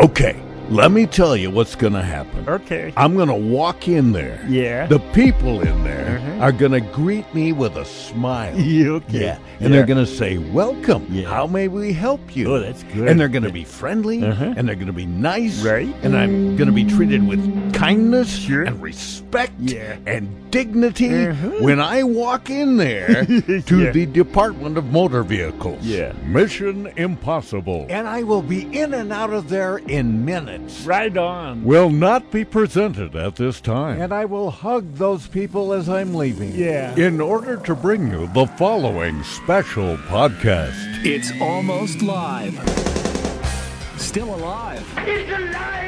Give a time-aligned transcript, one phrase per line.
[0.00, 0.40] Okay,
[0.70, 2.48] let me tell you what's going to happen.
[2.48, 2.92] Okay.
[2.96, 4.44] I'm going to walk in there.
[4.48, 4.86] Yeah.
[4.86, 6.31] The people in there Mhm.
[6.42, 8.58] Are going to greet me with a smile.
[8.72, 9.20] Yeah, okay.
[9.20, 9.38] Yeah.
[9.60, 11.06] And they're going to say, Welcome.
[11.08, 11.28] Yeah.
[11.28, 12.52] How may we help you?
[12.54, 13.06] Oh, that's good.
[13.08, 14.54] And they're going to be friendly Uh-huh.
[14.56, 15.62] and they're going to be nice.
[15.64, 15.94] Right.
[16.02, 17.40] And I'm going to be treated with
[17.72, 18.62] kindness Sure.
[18.64, 19.96] and respect Yeah.
[20.06, 21.50] and dignity Uh-huh.
[21.60, 23.24] when I walk in there
[23.70, 23.90] to Yeah.
[23.92, 25.84] the Department of Motor Vehicles.
[25.84, 26.12] Yeah.
[26.26, 27.86] Mission Impossible.
[27.88, 30.84] And I will be in and out of there in minutes.
[30.84, 31.62] Right on.
[31.64, 34.00] Will not be presented at this time.
[34.00, 36.31] And I will hug those people as I'm leaving.
[36.40, 36.94] Yeah.
[36.96, 41.04] In order to bring you the following special podcast.
[41.04, 42.54] It's almost live.
[43.98, 44.84] Still alive.
[44.98, 45.81] It's alive!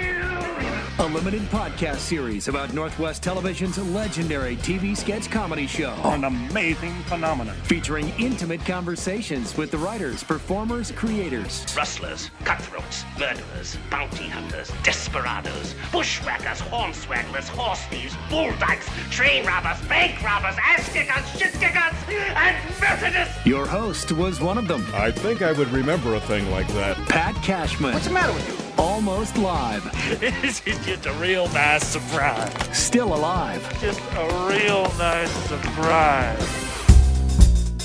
[1.00, 5.92] A limited podcast series about Northwest Television's legendary TV sketch comedy show.
[6.04, 7.56] An amazing phenomenon.
[7.64, 11.66] Featuring intimate conversations with the writers, performers, creators.
[11.76, 20.22] Rustlers, cutthroats, murderers, bounty hunters, desperados, bushwhackers, hornswagglers, horse thieves, bull dykes, train robbers, bank
[20.22, 23.44] robbers, ass kickers, shit kickers, and Methodists!
[23.44, 26.96] Your host was one of them, I think I would remember a thing like that.
[27.08, 27.94] Pat Cashman.
[27.94, 28.63] What's the matter with you?
[28.78, 29.84] Almost live.
[30.20, 32.52] this is just a real nice surprise.
[32.76, 33.62] Still alive.
[33.80, 36.64] Just a real nice surprise.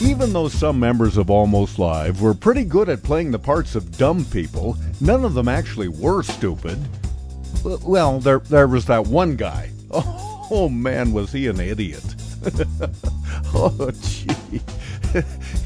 [0.02, 3.98] Even though some members of Almost Live were pretty good at playing the parts of
[3.98, 6.80] dumb people, none of them actually were stupid.
[7.64, 9.72] Well, there, there was that one guy.
[9.92, 12.04] Oh, oh man, was he an idiot.
[13.54, 14.62] oh, gee.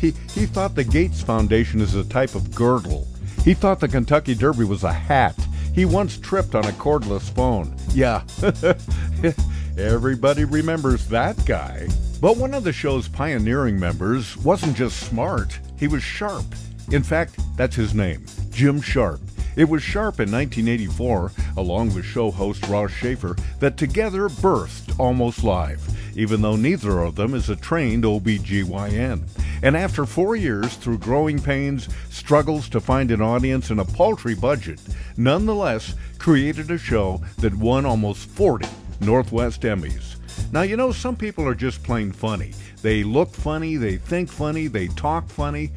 [0.02, 3.08] he, he thought the Gates Foundation is a type of girdle.
[3.44, 5.36] He thought the Kentucky Derby was a hat.
[5.74, 7.76] He once tripped on a cordless phone.
[7.94, 8.24] Yeah.
[9.78, 11.88] Everybody remembers that guy.
[12.22, 16.46] But one of the show's pioneering members wasn't just smart, he was sharp.
[16.92, 19.20] In fact, that's his name, Jim Sharp.
[19.56, 25.44] It was Sharp in 1984, along with show host Ross Shafer, that together birthed Almost
[25.44, 25.82] Live,
[26.16, 29.24] even though neither of them is a trained OBGYN.
[29.62, 34.36] And after four years, through growing pains, struggles to find an audience, and a paltry
[34.36, 34.82] budget,
[35.18, 38.68] nonetheless created a show that won almost 40
[39.02, 40.16] Northwest Emmys.
[40.52, 42.54] Now, you know, some people are just plain funny.
[42.82, 45.72] They look funny, they think funny, they talk funny,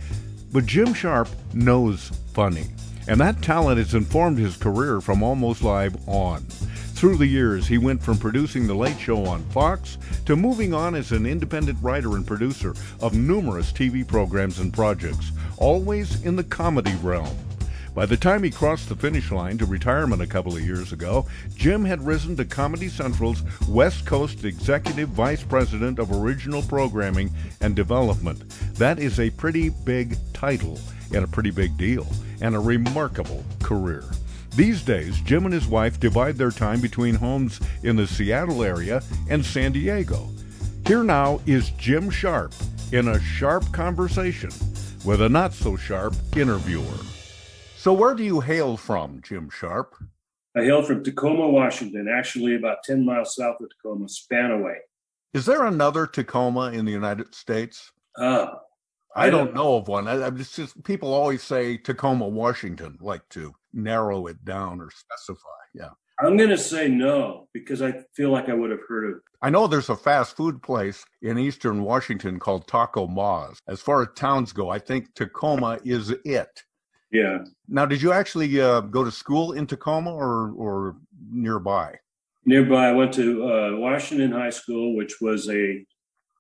[0.53, 2.67] but Jim Sharp knows funny.
[3.09, 6.45] And that talent has informed his career from Almost Live on.
[6.97, 10.95] Through the years, he went from producing The Late Show on Fox to moving on
[10.95, 16.45] as an independent writer and producer of numerous TV programs and projects, always in the
[16.45, 17.37] comedy realm.
[17.95, 21.27] By the time he crossed the finish line to retirement a couple of years ago,
[21.55, 27.31] Jim had risen to Comedy Central's West Coast Executive Vice President of Original Programming
[27.61, 28.43] and Development.
[28.77, 30.81] That is a pretty big title
[31.13, 32.07] and a pretty big deal,
[32.41, 34.05] and a remarkable career.
[34.57, 39.03] These days, Jim and his wife divide their time between homes in the Seattle area
[39.29, 40.31] and San Diego.
[40.87, 42.55] Here now is Jim Sharp
[42.91, 44.49] in a sharp conversation
[45.05, 46.99] with a not so sharp interviewer.
[47.77, 49.95] So, where do you hail from, Jim Sharp?
[50.57, 54.79] I hail from Tacoma, Washington, actually about 10 miles south of Tacoma, Spanaway.
[55.35, 57.93] Is there another Tacoma in the United States?
[58.19, 58.47] Uh,
[59.17, 60.07] I don't know of one.
[60.07, 64.91] I, I just, just people always say Tacoma, Washington, like to narrow it down or
[64.91, 65.49] specify.
[65.75, 65.91] Yeah.
[66.21, 69.51] I'm going to say no because I feel like I would have heard of I
[69.51, 73.59] know there's a fast food place in eastern Washington called Taco Ma's.
[73.69, 76.63] As far as towns go, I think Tacoma is it.
[77.13, 77.45] Yeah.
[77.69, 80.97] Now, did you actually uh, go to school in Tacoma or, or
[81.31, 81.95] nearby?
[82.45, 85.85] Nearby, I went to uh, Washington High School, which was a,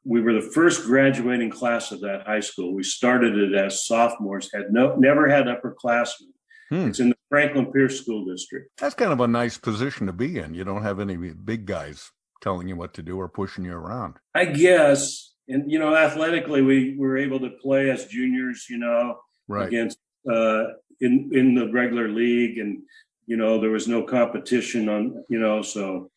[0.06, 2.75] we were the first graduating class of that high school.
[2.75, 6.31] We started it as sophomores, had no, never had upperclassmen.
[6.71, 6.89] Hmm.
[6.89, 8.71] It's in the Franklin Pierce School District.
[8.78, 10.55] That's kind of a nice position to be in.
[10.55, 14.15] You don't have any big guys telling you what to do or pushing you around.
[14.34, 15.33] I guess.
[15.49, 19.19] And, you know, athletically, we were able to play as juniors, you know,
[19.49, 19.69] Right.
[19.69, 20.65] against uh,
[21.00, 22.83] in in the regular league, and
[23.27, 26.10] you know there was no competition on you know, so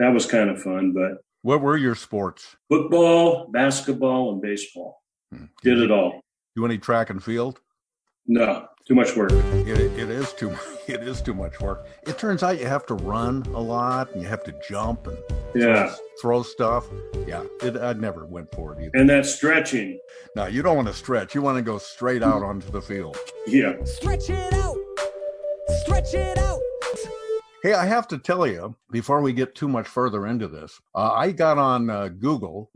[0.00, 0.92] that was kind of fun.
[0.92, 2.56] But What were your sports?
[2.68, 5.02] football, basketball, and baseball
[5.32, 5.44] Hmm.
[5.62, 6.20] did it all.
[6.56, 7.60] Do any track and field?
[8.26, 9.32] No, too much work.
[9.32, 9.68] It,
[9.98, 10.54] it is too
[10.86, 11.86] it is too much work.
[12.06, 15.18] It turns out you have to run a lot and you have to jump and
[15.54, 16.86] Yeah, throw, throw stuff.
[17.26, 18.90] Yeah, it, I never went for it either.
[18.94, 19.98] and that stretching.
[20.36, 21.34] Now you don't want to stretch.
[21.34, 23.16] You want to go straight out onto the field.
[23.46, 24.76] Yeah, Stretch it out.
[25.82, 26.60] Stretch it out.
[27.62, 31.12] Hey, I have to tell you before we get too much further into this, uh,
[31.12, 32.72] I got on uh, Google.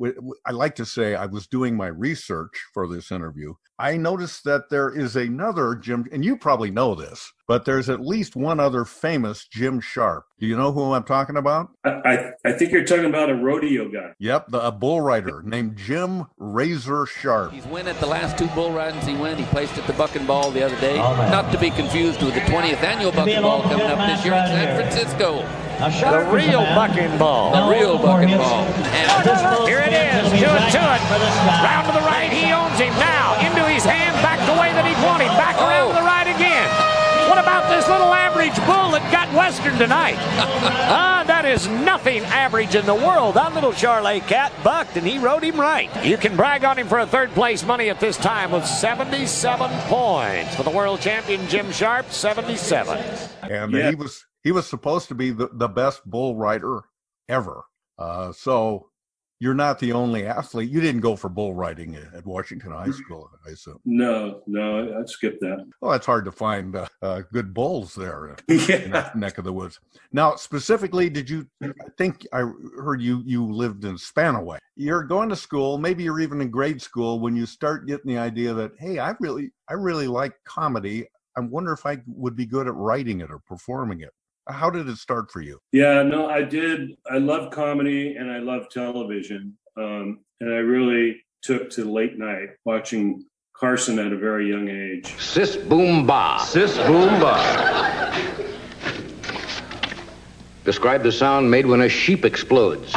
[0.47, 3.55] I like to say I was doing my research for this interview.
[3.81, 7.33] I noticed that there is another Jim, and you probably know this.
[7.49, 10.25] But there's at least one other famous Jim Sharp.
[10.39, 11.71] Do you know who I'm talking about?
[11.85, 14.13] I, I, I think you're talking about a rodeo guy.
[14.19, 17.53] Yep, the, a bull rider named Jim Razor Sharp.
[17.53, 19.39] He's win at the last two bull ridings he went.
[19.39, 20.99] He placed at the Buck and Ball the other day.
[20.99, 21.15] Oh.
[21.31, 24.35] Not to be confused with the 20th annual Buck and Ball coming up this year
[24.35, 24.77] in San here.
[24.77, 25.43] Francisco.
[25.79, 27.53] Now, Sharp The real man bucking ball.
[27.53, 28.65] The real known Buck and Ball.
[28.65, 30.25] And Here it is.
[30.25, 31.09] sprint is, will be to it, right to back it.
[31.13, 31.65] for this guy.
[31.65, 33.26] Round to the right, he owns him now.
[39.79, 40.17] Got tonight?
[40.19, 43.35] ah, that is nothing average in the world.
[43.35, 45.91] That little Charlet cat bucked, and he rode him right.
[46.05, 49.71] You can brag on him for a third place money at this time with 77
[49.89, 52.11] points for the world champion Jim Sharp.
[52.11, 52.99] 77.
[53.43, 53.91] and Yeah.
[53.91, 56.83] he was he was supposed to be the, the best bull rider
[57.29, 57.65] ever.
[57.99, 58.91] Uh, so
[59.39, 60.71] you're not the only athlete.
[60.71, 63.81] You didn't go for bull riding at Washington High School, I assume.
[63.85, 65.67] No, no, I skipped that.
[65.81, 69.45] Well, it's hard to find uh, uh, good bulls there uh, in that neck of
[69.45, 69.79] the woods.
[70.13, 71.47] Now, specifically, did you?
[71.63, 74.59] I think I heard you you lived in Spanaway.
[74.77, 78.19] You're going to school, maybe you're even in grade school when you start getting the
[78.19, 81.07] idea that hey, I really I really like comedy.
[81.37, 84.13] I wonder if I would be good at writing it or performing it.
[84.49, 85.59] How did it start for you?
[85.73, 86.91] Yeah, no, I did.
[87.11, 89.57] I love comedy and I love television.
[89.77, 95.15] Um, and I really took to late night watching Carson at a very young age.
[95.19, 96.39] Sis boom ba.
[96.45, 98.13] Sis boom ba.
[100.65, 102.95] Describe the sound made when a sheep explodes.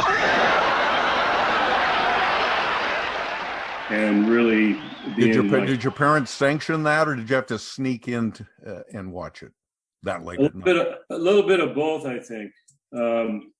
[3.90, 4.80] and really
[5.16, 8.32] Did your like, did your parents sanction that, or did you have to sneak in
[8.32, 9.52] to, uh, and watch it
[10.02, 12.52] that late a little bit of, a little bit of both, I think.
[12.96, 13.52] Um,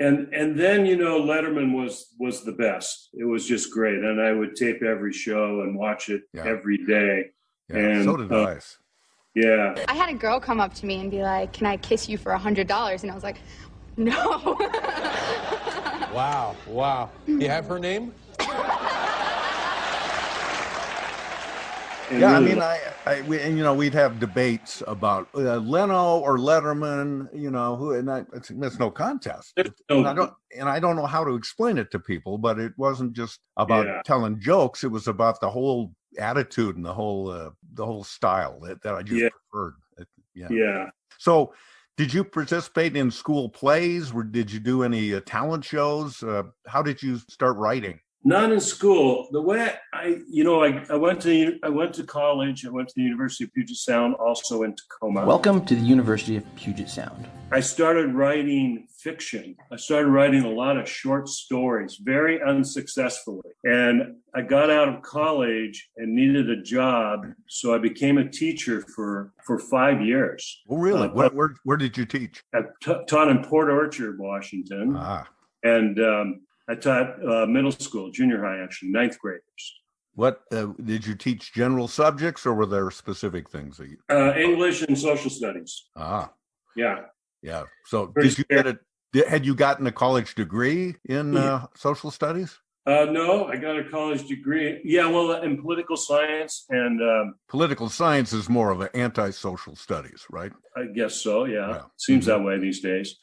[0.00, 3.10] and and then you know Letterman was was the best.
[3.12, 6.44] It was just great, and I would tape every show and watch it Yeah.
[6.46, 7.30] every day.
[7.68, 8.58] Yeah, and, so did uh, I.
[9.34, 12.08] Yeah, I had a girl come up to me and be like, "Can I kiss
[12.08, 13.38] you for a hundred dollars?" And I was like,
[13.96, 14.58] "No."
[16.12, 17.10] Wow, wow.
[17.26, 18.12] You have her name?
[22.10, 25.56] And Yeah, I mean, I, I we, and you know, we'd have debates about uh,
[25.56, 29.52] Leno or Letterman, you know, who, and I, it's, it's no contest.
[29.56, 32.58] There's And I don't, and I don't know how to explain it to people, but
[32.58, 34.02] it wasn't just about Yeah.
[34.04, 38.60] telling jokes; it was about the whole attitude and the whole, uh, the whole style
[38.60, 39.28] that, that I just Yeah.
[39.50, 39.74] preferred.
[39.98, 40.48] It- yeah.
[40.50, 40.90] yeah.
[41.18, 41.54] So,
[41.96, 44.12] did you participate in school plays?
[44.12, 46.22] Or did you do any uh, talent shows?
[46.22, 48.00] Uh, how did you start writing?
[48.24, 49.26] Not in school.
[49.32, 52.64] The way I, you know, I, I went to I went to college.
[52.64, 55.26] I went to the University of Puget Sound, also in Tacoma.
[55.26, 57.26] Welcome to the University of Puget Sound.
[57.50, 59.56] I started writing fiction.
[59.72, 63.50] I started writing a lot of short stories, very unsuccessfully.
[63.64, 68.82] And I got out of college and needed a job, so I became a teacher
[68.94, 70.62] for for five years.
[70.70, 71.08] Oh, really?
[71.08, 72.44] Uh, where, where, where did you teach?
[72.54, 75.28] I t- taught in Port Orchard, Washington, Ah,
[75.64, 79.64] and um, I taught uh, middle school, junior high, actually, ninth graders.
[80.14, 81.52] what uh, did you teach?
[81.52, 83.98] General subjects, or were there specific things that you?
[84.10, 85.72] Uh, English and social studies.
[85.96, 86.32] Ah,
[86.76, 87.00] Yeah.
[87.42, 87.64] yeah.
[87.86, 88.78] So, Pretty did you get it?
[89.12, 92.58] Did, had you gotten a college degree in uh, social studies?
[92.86, 94.80] Uh, no, I got a college degree.
[94.84, 100.24] Yeah, well, in political science, and um, Political science is more of an anti-social studies,
[100.30, 100.52] right?
[100.76, 101.44] I guess so.
[101.44, 101.82] Yeah, Yeah.
[101.96, 102.28] seems Mhm.
[102.28, 103.18] that way these days.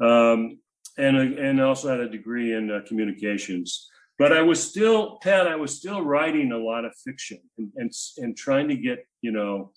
[0.00, 0.58] Um,
[0.98, 3.88] and and also had a degree in uh, communications.
[4.18, 5.46] But I was still, Pat.
[5.46, 9.32] I was still writing a lot of fiction and and, and trying to get you
[9.32, 9.72] know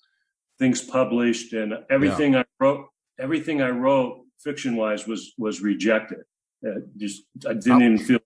[0.58, 2.86] things published, and everything I wrote,
[3.18, 6.24] everything I wrote fiction wise was was rejected.
[6.66, 8.18] Uh, just I didn't even feel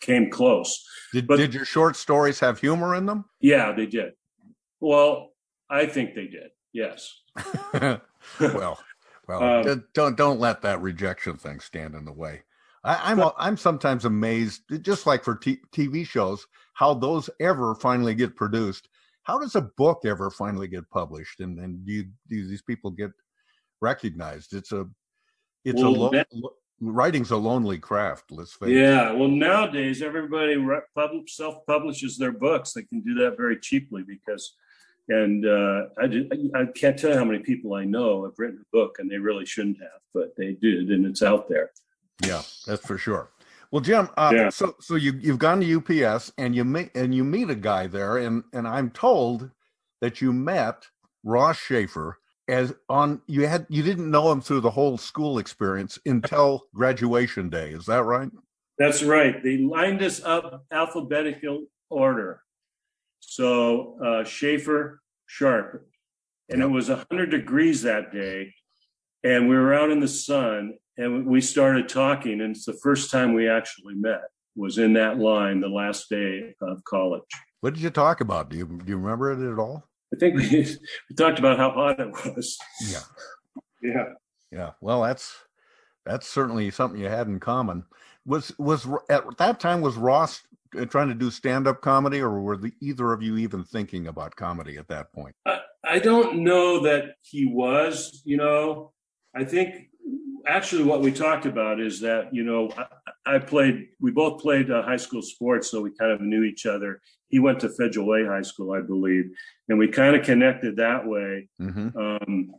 [0.00, 0.84] came close.
[1.12, 3.24] Did, But- did your short stories have humor in them?
[3.40, 4.12] Yeah, they did.
[4.80, 5.32] Well,
[5.70, 6.50] I think they did.
[6.72, 7.20] Yes.
[8.40, 8.78] well,
[9.28, 12.42] well, Um, don't don't let that rejection thing stand in the way.
[12.84, 18.14] I, I'm I'm sometimes amazed, just like for t- TV shows, how those ever finally
[18.14, 18.88] get produced.
[19.24, 22.90] How does a book ever finally get published, and and do, you, do these people
[22.90, 23.12] get
[23.80, 24.52] recognized?
[24.54, 24.86] It's a
[25.64, 28.32] it's a lo- that- lo- writing's a lonely craft.
[28.32, 28.76] Let's face it.
[28.80, 29.12] Yeah.
[29.12, 32.72] Well, nowadays everybody re- pub- self-publishes their books.
[32.72, 34.56] They can do that very cheaply because,
[35.08, 38.60] and uh, I, did, I can't tell you how many people I know have written
[38.62, 41.70] a book and they really shouldn't have, but they did, and it's out there.
[42.24, 43.30] Yeah, that's for sure.
[43.70, 44.48] Well, Jim, uh, Yeah.
[44.50, 47.86] so so you you've gone to UPS and you meet and you meet a guy
[47.86, 49.50] there, and and I'm told
[50.00, 50.86] that you met
[51.24, 52.18] Ross Shafer
[52.48, 57.48] as on you had you didn't know him through the whole school experience until graduation
[57.48, 57.70] day.
[57.70, 58.30] Is that right?
[58.78, 59.42] That's right.
[59.42, 62.42] They lined us up alphabetical order.
[63.22, 65.86] So uh, Shafer, Sharp,
[66.50, 68.54] and it was 100 degrees that day.
[69.24, 72.40] And we were out in the sun and we started talking.
[72.40, 74.20] And it's the first time we actually met
[74.54, 77.22] was in that line the last day of college.
[77.60, 78.50] What did you talk about?
[78.50, 79.88] Do you do you remember it at all?
[80.12, 80.48] I think we,
[81.10, 82.58] we talked about how hot it was.
[82.86, 82.98] Yeah.
[83.82, 84.04] Yeah.
[84.50, 84.70] Yeah.
[84.80, 85.34] Well, that's
[86.04, 87.84] that's certainly something you had in common.
[88.26, 90.42] Was was at that time was Ross
[90.88, 94.36] trying to do stand up comedy, or were the, either of you even thinking about
[94.36, 95.34] comedy at that point?
[95.46, 98.22] I, I don't know that he was.
[98.24, 98.92] You know,
[99.34, 99.88] I think
[100.46, 103.88] actually what we talked about is that you know I, I played.
[104.00, 107.00] We both played uh, high school sports, so we kind of knew each other.
[107.28, 109.30] He went to Federal Way High School, I believe,
[109.68, 111.48] and we kind of connected that way.
[111.60, 111.96] Mm-hmm.
[111.96, 112.52] Um,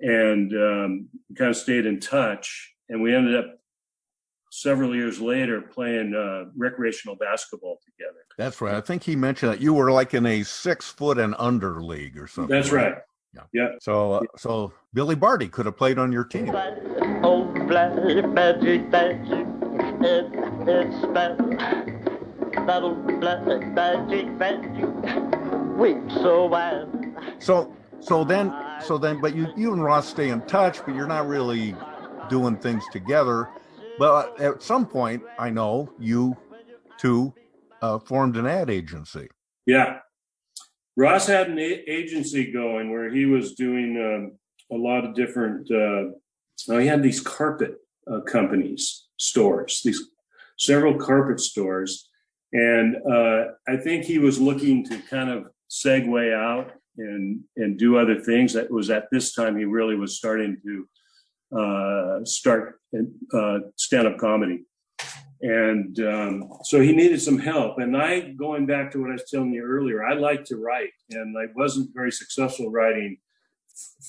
[0.00, 2.74] and um, kind of stayed in touch.
[2.88, 3.58] And we ended up
[4.56, 8.20] several years later playing uh, recreational basketball together.
[8.38, 8.74] That's right.
[8.74, 12.18] I think he mentioned that you were like in a six foot and under league
[12.18, 12.54] or something.
[12.54, 12.94] That's right.
[13.34, 13.42] Yeah.
[13.52, 13.68] Yeah.
[13.80, 16.50] So, uh, so Billy Barty could have played on your team.
[17.22, 19.46] Oh, black magic, magic,
[20.00, 20.26] it,
[20.66, 21.36] it's spell.
[22.66, 26.88] That'll magic, magic, weep so wild.
[27.40, 31.06] So, so then, so then, but you, you and Ross stay in touch, but you're
[31.06, 31.76] not really
[32.30, 33.50] doing things together.
[33.98, 36.36] But at some point, I know you
[36.98, 37.32] two
[37.82, 39.28] uh, formed an ad agency.
[39.66, 39.98] Yeah.
[40.96, 44.38] Ross had an a- agency going where he was doing um,
[44.76, 45.70] a lot of different.
[45.70, 46.12] Uh,
[46.68, 47.76] well, he had these carpet
[48.10, 50.02] uh, companies, stores, these
[50.58, 52.08] several carpet stores,
[52.52, 57.98] and uh, I think he was looking to kind of segue out and and do
[57.98, 58.54] other things.
[58.54, 60.88] That was at this time he really was starting to
[61.56, 62.80] uh, start
[63.34, 64.64] uh, stand up comedy.
[65.42, 67.78] And um, so he needed some help.
[67.78, 70.92] And I, going back to what I was telling you earlier, I like to write,
[71.10, 73.18] and I wasn't very successful writing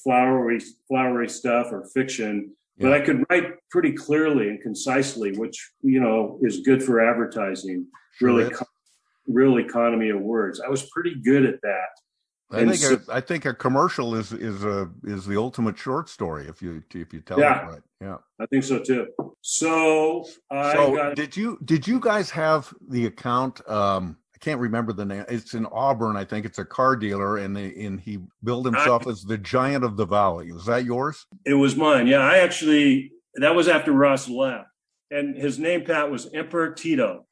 [0.04, 2.54] flowery, flowery stuff or fiction.
[2.80, 7.88] But I could write pretty clearly and concisely, which you know is good for advertising.
[8.20, 8.66] Sure really, co-
[9.28, 10.62] real economy of words.
[10.64, 11.90] I was pretty good at that.
[12.52, 15.78] I And think so- a, I think a commercial is is a is the ultimate
[15.78, 17.68] short story if you if you tell Yeah.
[17.68, 17.82] it right.
[18.02, 18.18] Yeah.
[18.40, 19.08] I think so too.
[19.42, 23.68] So I so got did you did you guys have the account?
[23.70, 25.26] Um, I can't remember the name.
[25.28, 26.46] It's in Auburn, I think.
[26.46, 30.06] It's a car dealer, and they, and he billed himself as the Giant of the
[30.06, 30.52] Valley.
[30.52, 31.26] Was that yours?
[31.44, 32.06] It was mine.
[32.08, 34.68] Yeah, I actually that was after Ross left,
[35.12, 37.26] and his name Pat was Emperor Tito.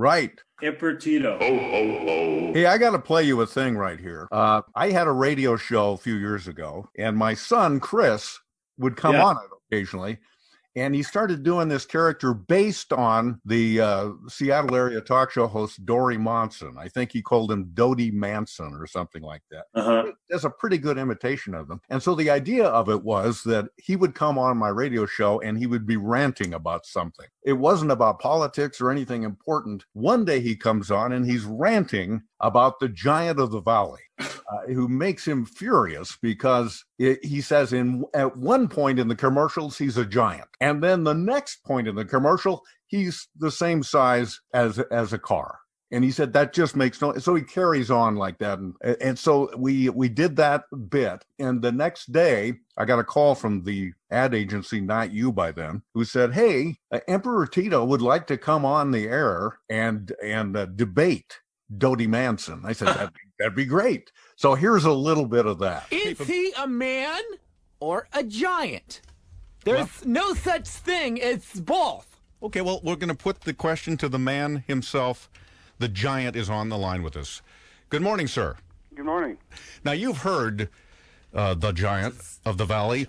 [0.00, 0.32] Right.
[0.62, 1.36] Emperor Tito.
[1.38, 4.26] Hey, I got to play you a thing right here.
[4.32, 8.38] Uh, I had a radio show a few years ago, and my son Chris
[8.78, 9.24] would come Yeah.
[9.26, 10.16] on it occasionally,
[10.76, 15.84] and he started doing this character based on the uh, Seattle area talk show host
[15.84, 16.76] Dori Monson.
[16.78, 19.64] I think he called him Dodie Manson or something like that.
[19.74, 20.12] Uh-huh.
[20.28, 21.80] That's a pretty good imitation of him.
[21.90, 25.40] And so the idea of it was that he would come on my radio show
[25.40, 27.26] and he would be ranting about something.
[27.42, 29.84] It wasn't about politics or anything important.
[29.92, 34.26] One day he comes on and he's ranting about the giant of the valley, uh,
[34.68, 39.78] who makes him furious because it, he says in at one point in the commercials
[39.78, 44.40] he's a giant, and then the next point in the commercial he's the same size
[44.52, 45.58] as as a car.
[45.92, 47.18] And he said that just makes no.
[47.18, 51.24] So he carries on like that, and and so we we did that bit.
[51.40, 55.50] And the next day, I got a call from the ad agency, not you by
[55.50, 60.12] then, who said, "Hey, uh, Emperor Tito would like to come on the air and
[60.22, 61.40] and uh, debate
[61.78, 65.58] Dodie Manson." I said, "That'd be, that'd be great." So here's a little bit of
[65.60, 65.86] that.
[65.90, 67.20] Is he a man
[67.80, 69.02] or a giant?
[69.64, 72.10] There's no such thing as both.
[72.42, 75.28] Okay, well, we're going to put the question to the man himself.
[75.78, 77.42] The giant is on the line with us.
[77.90, 78.56] Good morning, sir.
[78.94, 79.36] Good morning.
[79.84, 80.70] Now, you've heard
[81.34, 82.14] uh, the giant
[82.46, 83.08] of the valley.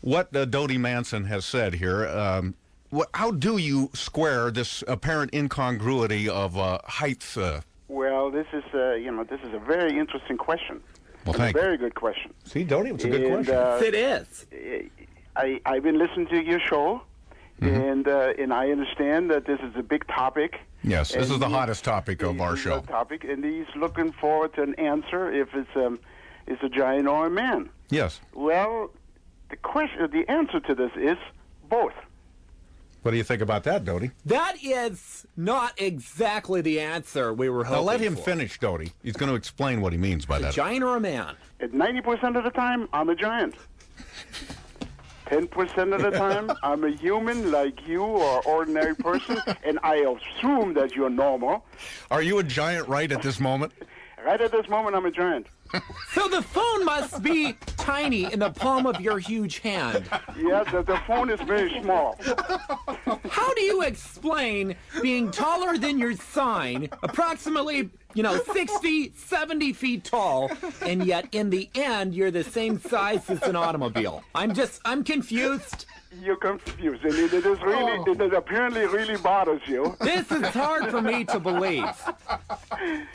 [0.00, 2.06] What uh, Dodie Manson has said here.
[2.06, 2.54] Um,
[2.88, 7.26] what, how do you square this apparent incongruity of uh, height?
[7.36, 7.60] Uh,
[7.94, 10.80] Well, this is uh, you know this is a very interesting question.
[11.24, 11.64] Well, It's thank a you.
[11.64, 12.32] very good question.
[12.44, 13.56] See, Dodie, it's a good And, question.
[13.56, 14.46] uh, It is.
[15.36, 17.02] I I've been listening to your show,
[17.60, 17.80] Mm-hmm.
[17.90, 20.60] and uh, and I understand that this is a big topic.
[20.82, 22.80] yes, this is the hottest topic of our show.
[22.82, 25.98] Topic, and he's looking forward to an answer if it's um
[26.46, 27.68] it's a giant or a man.
[27.90, 28.20] Yes.
[28.32, 28.90] Well,
[29.50, 31.18] the question, the answer to this is
[31.68, 31.92] both.
[33.02, 34.10] What do you think about that, Dodie?
[34.26, 38.22] That is not exactly the answer we were hoping Now let him for.
[38.22, 38.92] finish, Dodie.
[39.02, 40.54] He's going to explain what he means by A that.
[40.54, 41.34] giant or a man?
[41.60, 43.54] At ninety percent of the time, I'm a giant.
[45.26, 49.96] Ten percent of the time, I'm a human like you or ordinary person, and I
[49.96, 51.64] assume that you're normal.
[52.10, 53.72] Are you a giant right at this moment?
[54.24, 55.46] Right at this moment, I'm a giant.
[56.12, 60.08] So the phone must be tiny in the palm of your huge hand.
[60.36, 62.18] Yeah, the, the phone is very small.
[63.30, 70.04] How do you explain being taller than your sign, approximately, you know, 60, 70 feet
[70.04, 70.50] tall,
[70.82, 74.22] and yet in the end you're the same size as an automobile?
[74.34, 75.86] I'm just, I'm confused.
[76.12, 78.04] You're confused, and it, it is really, oh.
[78.10, 79.96] it is apparently really bothers you.
[80.00, 81.84] This is hard for me to believe.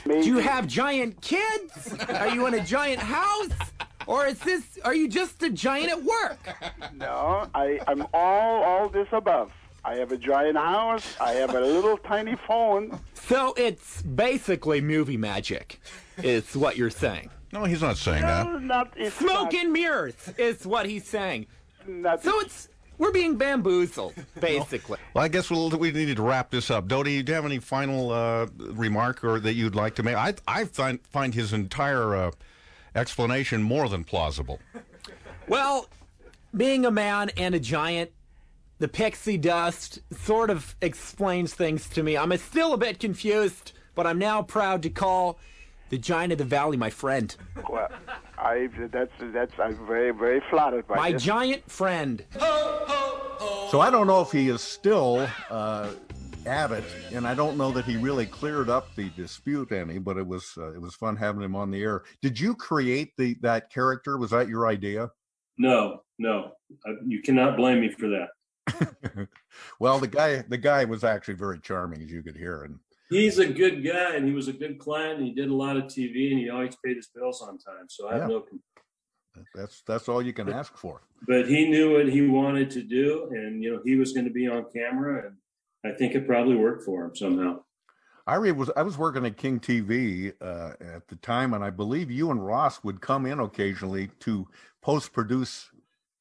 [0.05, 1.93] Do you have giant kids?
[2.09, 3.49] Are you in a giant house?
[4.07, 6.39] Or is this, are you just a giant at work?
[6.93, 9.51] No, I, I'm all, all this above.
[9.83, 11.15] I have a giant house.
[11.19, 12.99] I have a little tiny phone.
[13.13, 15.79] So it's basically movie magic,
[16.17, 17.29] is what you're saying.
[17.51, 18.45] No, he's not saying that.
[18.47, 21.47] No, not, Smoke not, and mirrors is what he's saying.
[21.85, 24.97] not- So it's, we're being bamboozled, basically.
[25.13, 26.87] Well, I guess we'll, we need to wrap this up.
[26.87, 30.15] Dodie, do you have any final uh, remark or that you'd like to make?
[30.15, 32.31] I, I find, find his entire uh,
[32.95, 34.59] explanation more than plausible.
[35.47, 35.87] Well,
[36.55, 38.11] being a man and a giant,
[38.79, 42.17] the pixie dust sort of explains things to me.
[42.17, 45.39] I'm still a bit confused, but I'm now proud to call
[45.89, 47.35] the giant of the valley my friend.
[47.69, 47.89] Well,
[48.38, 51.24] I, that's, that's, I'm very, very flattered by My this.
[51.24, 52.24] giant friend.
[53.70, 55.89] So I don't know if he is still uh,
[56.46, 59.98] at it, and I don't know that he really cleared up the dispute any.
[59.98, 62.04] But it was uh, it was fun having him on the air.
[62.22, 64.18] Did you create the that character?
[64.18, 65.10] Was that your idea?
[65.58, 66.51] No, no,
[66.88, 69.27] uh, you cannot blame me for that.
[69.80, 73.38] well, the guy the guy was actually very charming, as you could hear, and He's
[73.38, 75.19] a good guy, and he was a good client.
[75.19, 77.85] And he did a lot of TV, and he always paid his bills on time.
[77.88, 78.39] So I have Yeah.
[79.35, 79.43] no.
[79.53, 81.01] that's that's all you can ask for.
[81.27, 84.31] But he knew what he wanted to do, and you know he was going to
[84.33, 85.35] be on camera, and
[85.83, 87.63] I think it probably worked for him somehow.
[88.27, 92.09] I was I was working at King TV uh, at the time, and I believe
[92.09, 94.47] you and Ross would come in occasionally to
[94.81, 95.69] post produce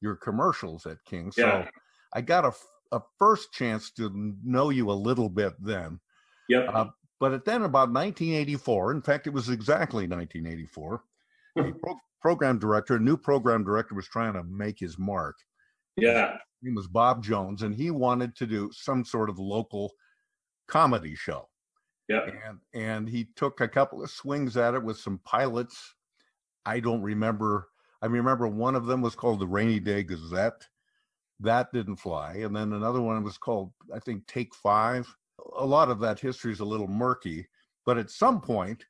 [0.01, 1.31] your commercials at King.
[1.31, 1.69] So Yeah.
[2.13, 2.53] I got a,
[2.95, 4.11] a first chance to
[4.43, 5.99] know you a little bit then.
[6.49, 6.69] Yep.
[6.73, 6.85] Uh,
[7.19, 11.03] but at then about 1984, in fact, it was exactly 1984.
[11.57, 15.35] a pro- program director, a new program director, was trying to make his mark.
[15.95, 16.33] Yeah.
[16.33, 19.93] His name was Bob Jones, and he wanted to do some sort of local
[20.67, 21.47] comedy show.
[22.07, 22.25] Yeah.
[22.47, 25.95] And and he took a couple of swings at it with some pilots.
[26.65, 27.69] I don't remember.
[28.01, 30.67] I remember one of them was called the Rainy Day Gazette.
[31.39, 32.35] That didn't fly.
[32.35, 35.07] And then another one was called, I think, Take Five.
[35.57, 37.47] A lot of that history is a little murky.
[37.85, 38.85] But at some point,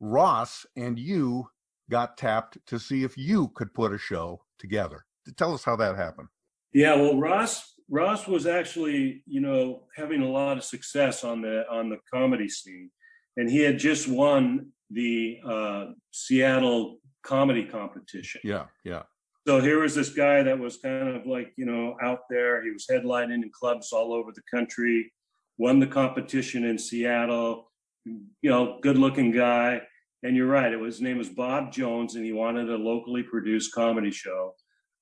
[0.00, 1.48] Ross and you
[1.90, 5.04] got tapped to see if you could put a show together.
[5.36, 6.28] Tell us how that happened.
[6.72, 11.64] Yeah, well, Ross Ross was actually, you know, having a lot of success on the
[11.70, 12.90] on the comedy scene,
[13.36, 18.40] and he had just won the uh, Seattle comedy competition.
[18.44, 19.02] Yeah, yeah.
[19.46, 22.64] So here was this guy that was kind of like, you know, out there.
[22.64, 25.12] He was headlining in clubs all over the country,
[25.58, 27.70] won the competition in Seattle,
[28.04, 29.82] you know, good looking guy.
[30.22, 33.22] And you're right, it was his name was Bob Jones, and he wanted a locally
[33.22, 34.54] produced comedy show.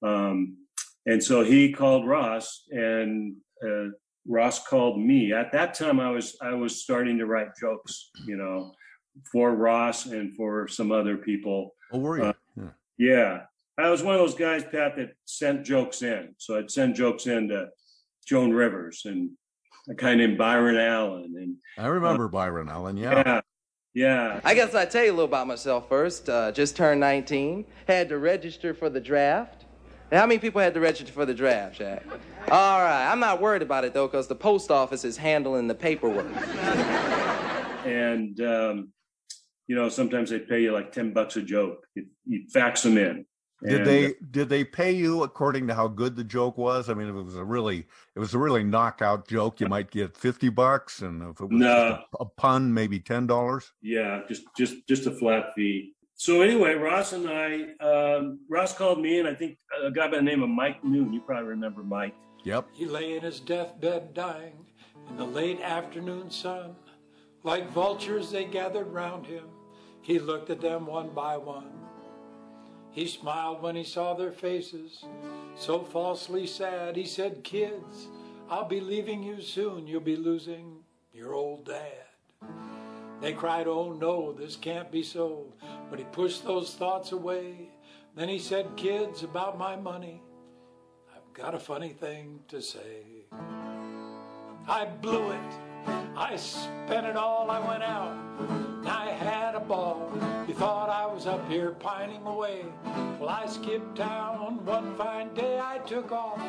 [0.03, 0.59] Um,
[1.07, 3.37] and so he called Ross, and
[3.67, 3.89] uh,
[4.27, 5.33] Ross called me.
[5.33, 8.73] At that time, I was I was starting to write jokes, you know,
[9.31, 11.75] for Ross and for some other people.
[11.93, 12.25] Oh, were you?
[12.25, 13.43] Uh, yeah.
[13.77, 16.35] I was one of those guys, Pat, that sent jokes in.
[16.39, 17.69] So I'd send jokes in to
[18.27, 19.31] Joan Rivers and
[19.89, 21.35] a guy named Byron Allen.
[21.37, 22.97] And I remember Byron Allen.
[22.97, 23.23] Yeah.
[23.27, 23.41] yeah,
[23.93, 24.41] yeah.
[24.45, 26.29] I guess I'd tell you a little about myself first.
[26.29, 27.65] Uh, just turned 19.
[27.87, 29.65] Had to register for the draft.
[30.11, 32.03] And how many people had to register for the draft, Shaq?
[32.51, 33.11] All right.
[33.11, 36.27] I'm not worried about it, though, because the post office is handling the paperwork.
[37.85, 38.93] And, um,
[39.67, 41.87] you know, sometimes they pay you like 10 bucks a joke.
[41.95, 43.27] You, you fax them in.
[43.63, 46.91] Did And, they did they pay you according to how good the joke was?
[46.91, 49.91] I mean, if it was a really it was a really knockout joke, you might
[49.91, 51.91] get fifty bucks, and if it was No.
[51.91, 53.73] just a, a pun, maybe ten dollars.
[53.81, 55.93] Yeah, just just just a flat fee.
[56.17, 60.17] So anyway, Ross and I, um, Ross called me, and I think a guy by
[60.17, 61.13] the name of Mike Neun.
[61.15, 62.15] You probably remember Mike.
[62.45, 62.69] Yep.
[62.73, 64.67] He lay in his deathbed dying
[65.09, 66.77] in the late afternoon sun.
[67.43, 69.45] Like vultures, they gathered round him.
[70.03, 71.73] He looked at them one by one.
[72.95, 75.05] He smiled when he saw their faces,
[75.57, 76.95] so falsely sad.
[76.95, 78.07] He said, Kids,
[78.49, 79.89] I'll be leaving you soon.
[79.89, 80.77] You'll be losing
[81.13, 82.05] your old dad.
[83.21, 85.53] They cried, Oh no, this can't be so.
[85.91, 87.71] But he pushed those thoughts away.
[88.15, 90.23] Then he said, Kids, about my money,
[91.13, 93.27] I've got a funny thing to say.
[94.69, 95.55] I blew it.
[96.17, 97.51] I spent it all.
[97.51, 98.64] I went out.
[99.55, 100.11] Had a ball.
[100.49, 102.65] You thought I was up here pining away.
[103.21, 105.61] Well, I skipped town one fine day.
[105.61, 106.41] I took off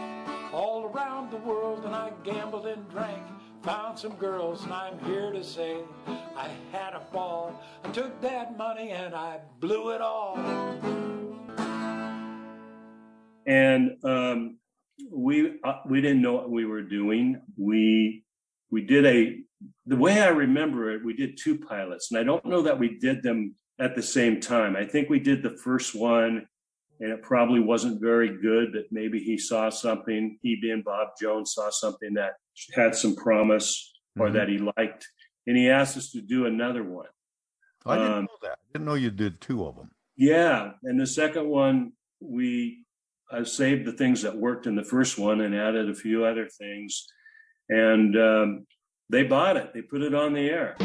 [0.52, 3.22] all around the world and I gambled and drank.
[3.62, 5.78] Found some girls and I'm here to say
[6.36, 7.62] I had a ball.
[7.84, 10.36] I took that money and I blew it all.
[13.46, 14.58] and um,
[15.12, 17.40] we uh, we didn't know what we were doing.
[17.56, 18.24] We
[18.72, 19.45] we did a
[19.86, 22.98] the way I remember it, we did two pilots, and I don't know that we
[23.00, 24.76] did them at the same time.
[24.76, 26.48] I think we did the first one,
[27.00, 30.38] and it probably wasn't very good, but maybe he saw something.
[30.42, 32.34] He being Bob Jones saw something that
[32.74, 35.08] had some promise or that he liked,
[35.46, 37.08] and he asked us to do another one.
[37.86, 38.52] I didn't Um, know that.
[38.54, 39.92] I didn't know you did two of them.
[40.16, 41.92] yeah, and the second one
[42.22, 42.82] we
[43.32, 46.48] I saved the things that worked in the first one and added a few other
[46.48, 47.06] things,
[47.70, 48.66] and um,
[49.10, 49.74] they bought it.
[49.74, 50.76] They put it on the air.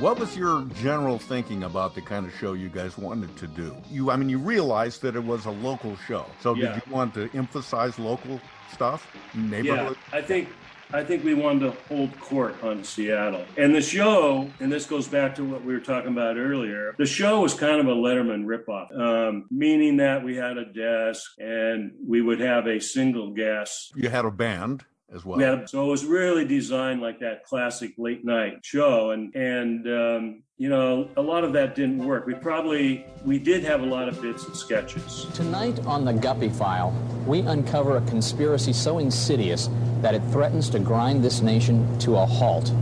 [0.00, 3.76] What was your general thinking about the kind of show you guys wanted to do?
[3.90, 6.24] You, I mean, you realized that it was a local show.
[6.40, 6.72] So Yeah.
[6.72, 8.40] did you want to emphasize local
[8.72, 9.98] stuff, Yeah, neighborhood?
[10.12, 10.48] I think
[10.92, 13.44] I think we wanted to hold court on Seattle.
[13.56, 17.06] And the show, and this goes back to what we were talking about earlier, the
[17.06, 21.92] show was kind of a Letterman ripoff, um, meaning that we had a desk and
[22.04, 25.40] we would have a single guest You had a band as well.
[25.40, 30.42] Yeah, so it was really designed like that classic late night show, and and um,
[30.56, 32.26] you know a lot of that didn't work.
[32.26, 35.26] We probably we did have a lot of bits and sketches.
[35.34, 36.94] Tonight on the Guppy File,
[37.26, 39.68] we uncover a conspiracy so insidious
[40.00, 42.72] that it threatens to grind this nation to a halt.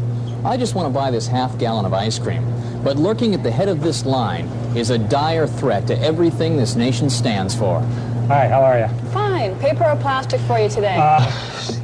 [0.45, 2.45] I just want to buy this half gallon of ice cream,
[2.85, 6.77] but lurking at the head of this line is a dire threat to everything this
[6.77, 7.81] nation stands for.
[8.29, 8.89] Hi, how are you?
[9.11, 9.59] Fine.
[9.59, 10.97] Paper or plastic for you today?
[11.01, 11.78] Uh,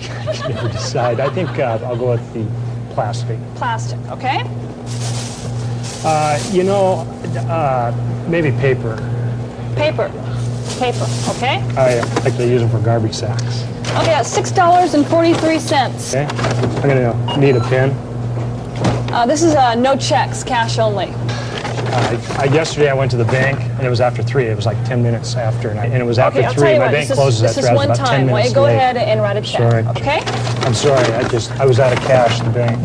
[0.48, 1.20] never decide.
[1.20, 2.44] I think uh, I'll go with the
[2.94, 3.38] plastic.
[3.56, 4.42] plastic, okay?
[6.04, 7.06] Uh, you know,
[7.48, 7.92] uh,
[8.28, 8.96] maybe paper.
[9.76, 10.08] Paper.
[10.78, 11.62] Paper, okay?
[11.76, 13.62] I like to use them for garbage sacks.
[13.96, 16.08] Okay, that's $6.43.
[16.08, 16.24] Okay?
[16.24, 17.90] I'm gonna need a pen.
[19.12, 21.12] Uh, this is uh, no checks, cash only.
[21.92, 24.44] Uh, I, yesterday I went to the bank and it was after three.
[24.44, 26.62] It was like 10 minutes after, and, I, and it was after okay, I'll try
[26.62, 27.96] tell you My what, bank this closes is, at this is I was one about
[27.96, 28.26] 10 time.
[28.26, 28.76] Why minutes you go late.
[28.76, 29.84] ahead and write a check, Sorry.
[29.86, 30.20] okay?
[30.66, 31.12] I'm sorry.
[31.14, 32.78] I just I was out of cash at the bank.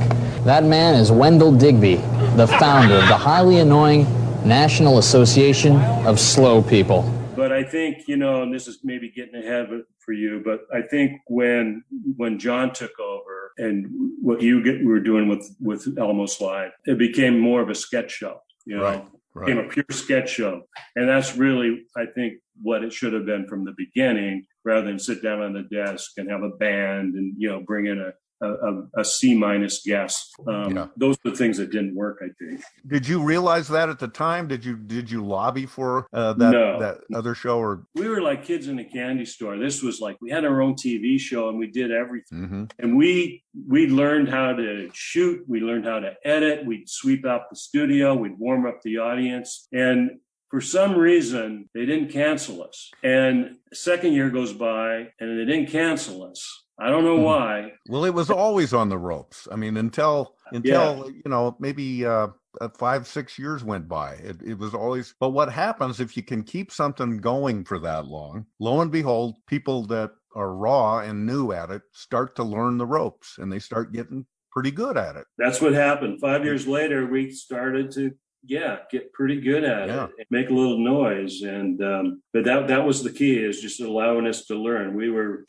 [0.43, 1.97] That man is Wendell Digby,
[2.35, 4.05] the founder of the highly annoying
[4.43, 7.03] National Association of Slow People.
[7.35, 10.41] But I think you know, and this is maybe getting ahead of it for you,
[10.43, 11.83] but I think when
[12.15, 13.87] when John took over and
[14.21, 18.11] what you get, were doing with with Almost Live, it became more of a sketch
[18.11, 18.39] show.
[18.65, 19.45] You know, Right, right.
[19.45, 20.63] became a pure sketch show,
[20.95, 24.99] and that's really I think what it should have been from the beginning, rather than
[24.99, 28.11] sit down on the desk and have a band and you know bring in a
[28.45, 30.31] a, a, C minus guess.
[30.47, 32.21] Um, Those are the things that didn't work.
[32.21, 32.61] I think.
[32.87, 34.47] Did you realize that at the time?
[34.47, 36.79] Did you did you lobby for uh, that No.
[36.79, 37.85] that other show or?
[37.95, 39.57] we were like kids in a candy store.
[39.57, 42.39] This was like we had our own TV show and we did everything.
[42.39, 42.63] Mm-hmm.
[42.79, 45.43] And we we learned how to shoot.
[45.47, 46.65] We learned how to edit.
[46.65, 48.15] We'd sweep out the studio.
[48.15, 49.67] We'd warm up the audience.
[49.71, 52.91] And for some reason, they didn't cancel us.
[53.03, 56.64] And second year goes by and they didn't cancel us.
[56.77, 57.71] I don't know why.
[57.87, 59.47] Well, it was always on the ropes.
[59.51, 62.27] I mean, until until you know maybe uh,
[62.59, 64.13] uh, five six years went by.
[64.15, 65.15] It, it was always.
[65.19, 68.45] But what happens if you can keep something going for that long?
[68.59, 72.85] Lo and behold, people that are raw and new at it start to learn the
[72.85, 75.25] ropes, and they start getting pretty good at it.
[75.37, 76.19] That's what happened.
[76.19, 78.11] Five years later, we started to,
[78.47, 80.07] yeah, get pretty good at Yeah.
[80.17, 83.79] it, make a little noise, and um, but that that was the key is just
[83.81, 84.93] allowing us to learn.
[84.95, 85.45] We were,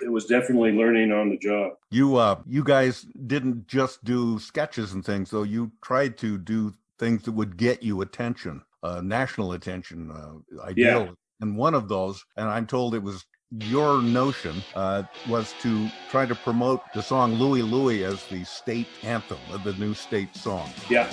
[0.00, 1.72] it was definitely learning on the job.
[1.90, 5.44] You uh, you guys didn't just do sketches and things, though.
[5.44, 11.10] You tried to do things that would get you attention, uh, national attention, uh, ideally.
[11.40, 16.26] And one of those, and I'm told it was your notion, uh, was to try
[16.26, 20.70] to promote the song Louie Louie as the state anthem, uh, the new state song.
[20.90, 21.08] Yeah.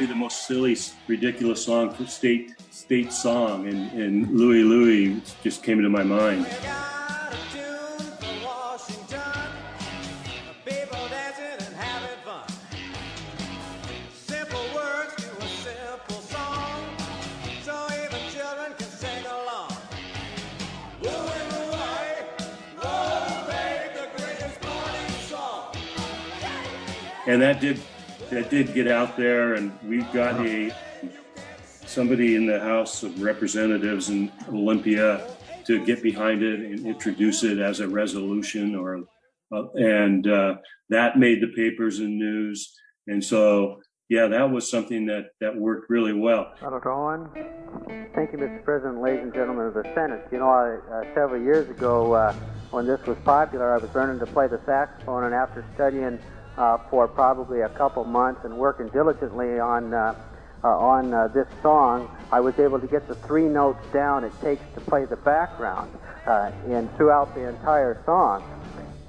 [0.00, 0.74] Be the most silly,
[1.08, 6.46] ridiculous song for state state song, and and Louie Louie just came to my mind.
[27.26, 27.80] And that did
[28.30, 30.72] that did get out there and we got a
[31.84, 35.26] somebody in the house of representatives in olympia
[35.66, 39.02] to get behind it and introduce it as a resolution or
[39.52, 40.54] uh, and uh,
[40.88, 42.72] that made the papers and news
[43.08, 47.28] and so yeah that was something that that worked really well Senator Owen.
[48.14, 48.64] Thank you, Mr.
[48.64, 50.26] President, ladies and gentlemen of the Senate.
[50.32, 52.32] You know, I, uh, several years ago, uh,
[52.70, 56.18] when this was popular, I was learning to play the saxophone, and after studying
[56.60, 60.14] uh, for probably a couple months and working diligently on uh,
[60.62, 64.32] uh, on uh, this song, I was able to get the three notes down it
[64.42, 65.90] takes to play the background
[66.26, 68.44] uh, and throughout the entire song.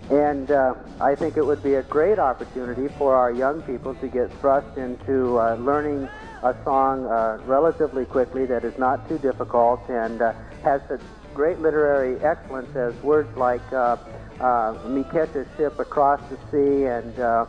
[0.09, 4.07] And uh, I think it would be a great opportunity for our young people to
[4.07, 6.07] get thrust into uh, learning
[6.43, 10.33] a song uh, relatively quickly that is not too difficult and uh,
[10.63, 11.01] has such
[11.33, 13.61] great literary excellence as words like
[14.39, 17.45] uh, "Me catch a ship across the sea" and uh,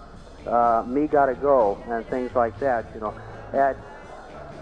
[0.50, 2.84] uh, "Me gotta go" and things like that.
[2.94, 3.14] You know,
[3.52, 3.76] and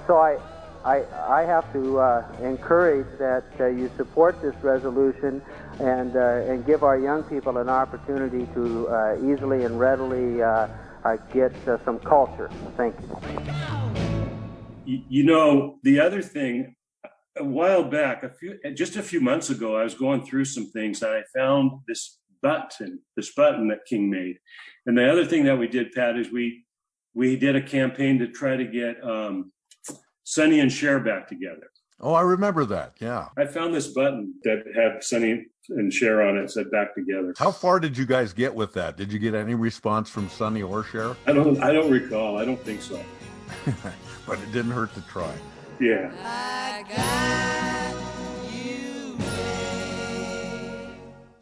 [0.06, 0.38] so I.
[0.82, 5.42] I, I have to uh, encourage that uh, you support this resolution
[5.78, 10.68] and, uh, and give our young people an opportunity to uh, easily and readily uh,
[11.04, 12.50] uh, get uh, some culture.
[12.78, 12.94] Thank
[14.86, 16.74] you, you know the other thing
[17.36, 20.66] a while back a few just a few months ago i was going through some
[20.70, 24.36] things and i found this button this button that king made
[24.86, 26.64] and the other thing that we did pat is we
[27.14, 29.52] we did a campaign to try to get um,
[30.24, 31.70] Sonny and Cher back together.
[31.98, 32.94] Oh, I remember that.
[33.00, 33.28] Yeah.
[33.36, 37.34] I found this button that had Sonny and Cher on it, said back together.
[37.36, 38.96] How far did you guys get with that?
[38.96, 41.16] Did you get any response from Sonny or Cher?
[41.26, 42.38] I don't I don't recall.
[42.38, 43.02] I don't think so.
[44.26, 45.32] but it didn't hurt to try.
[45.80, 46.12] Yeah.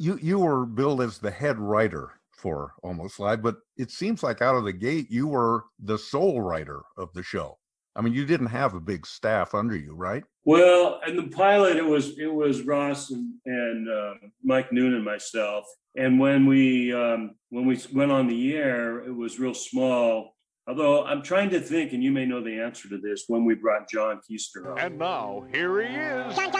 [0.00, 4.40] You you were billed as the head writer for Almost Live, but it seems like
[4.40, 7.58] out of the gate you were the sole writer of the show.
[7.96, 10.22] I mean, you didn't have a big staff under you, right?
[10.44, 15.04] Well, in the pilot, it was it was Ross and, and uh, Mike Neun and
[15.04, 15.64] myself.
[15.96, 20.36] And when we um, when we went on the air, it was real small.
[20.68, 23.54] Although I'm trying to think, and you may know the answer to this, when we
[23.54, 24.78] brought John Keister on.
[24.78, 26.36] And now here he is.
[26.36, 26.52] John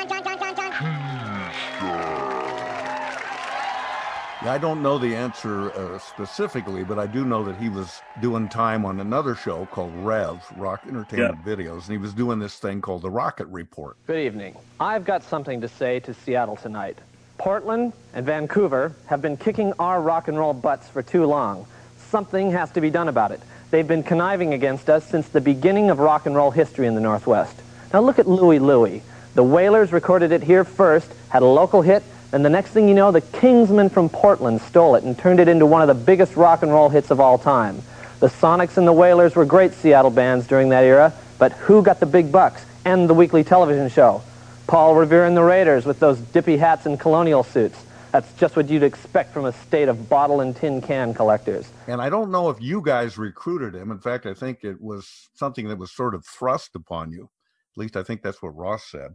[4.40, 8.00] Yeah, I don't know the answer uh, specifically, but I do know that he was
[8.22, 12.56] doing time on another show called Rev, Rock Entertainment Videos, and he was doing this
[12.58, 13.98] thing called the Rocket Report.
[14.06, 14.56] Good evening.
[14.80, 16.96] I've got something to say to Seattle tonight.
[17.36, 21.66] Portland and Vancouver have been kicking our rock and roll butts for too long.
[22.08, 23.40] Something has to be done about it.
[23.70, 27.02] They've been conniving against us since the beginning of rock and roll history in the
[27.02, 27.54] Northwest.
[27.92, 29.02] Now look at Louie Louie.
[29.34, 32.02] The Wailers recorded it here first, had a local hit,
[32.32, 35.48] and the next thing you know, the Kingsmen from Portland stole it and turned it
[35.48, 37.82] into one of the biggest rock and roll hits of all time.
[38.20, 42.00] The Sonics and the Wailers were great Seattle bands during that era, but who got
[42.00, 44.22] the big bucks and the weekly television show?
[44.66, 47.78] Paul Revere and the Raiders with those dippy hats and colonial suits.
[48.12, 51.70] That's just what you'd expect from a state of bottle and tin can collectors.
[51.86, 53.90] And I don't know if you guys recruited him.
[53.90, 57.24] In fact, I think it was something that was sort of thrust upon you.
[57.24, 59.14] At least I think that's what Ross said.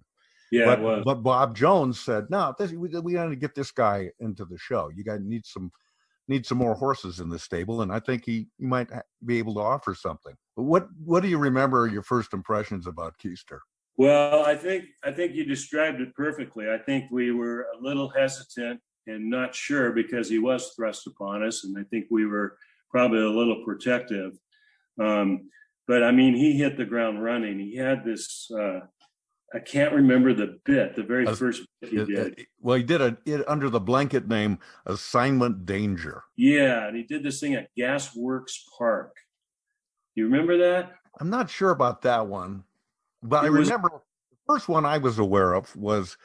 [0.51, 1.03] Yeah, but, it was.
[1.03, 4.57] but Bob Jones said, "No, this, we, we got to get this guy into the
[4.59, 4.91] show.
[4.95, 5.71] You guys need some
[6.27, 8.87] need some more horses in the stable, and I think he, he might
[9.25, 13.15] be able to offer something." But what what do you remember your first impressions about
[13.17, 13.59] Keister?
[13.97, 16.69] Well, I think I think you described it perfectly.
[16.69, 21.43] I think we were a little hesitant and not sure because he was thrust upon
[21.43, 22.57] us, and I think we were
[22.89, 24.31] probably a little protective.
[24.99, 25.49] Um,
[25.87, 27.59] but I mean, he hit the ground running.
[27.59, 28.49] He had this.
[28.51, 28.79] Uh,
[29.55, 32.39] I can't remember the bit, the very Uh, first bit he It- did.
[32.39, 36.23] it- well, he did a it under the blanket name Assignment Danger.
[36.35, 39.15] Yeah, and he did this thing at Gasworks Park.
[40.15, 40.93] You remember that?
[41.19, 42.63] I'm not sure about that one,
[43.23, 43.89] but I It was- remember
[44.29, 46.17] the first one I was aware of was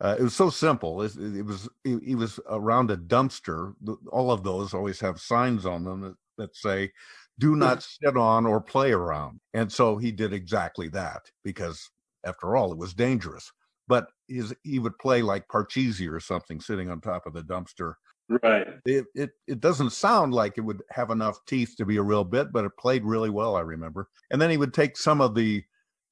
[0.00, 1.02] uh, it was so simple.
[1.02, 3.74] It, it was it, it was around a dumpster.
[4.12, 6.92] All of those always have signs on them that, that say
[7.38, 11.88] "Do not sit on or play around," and so he did exactly that because,
[12.26, 13.50] after all, it was dangerous.
[13.88, 17.94] But his he would play like Parcheesi or something, sitting on top of the dumpster.
[18.28, 18.66] Right.
[18.84, 22.24] It, it it doesn't sound like it would have enough teeth to be a real
[22.24, 23.56] bit, but it played really well.
[23.56, 24.08] I remember.
[24.30, 25.64] And then he would take some of the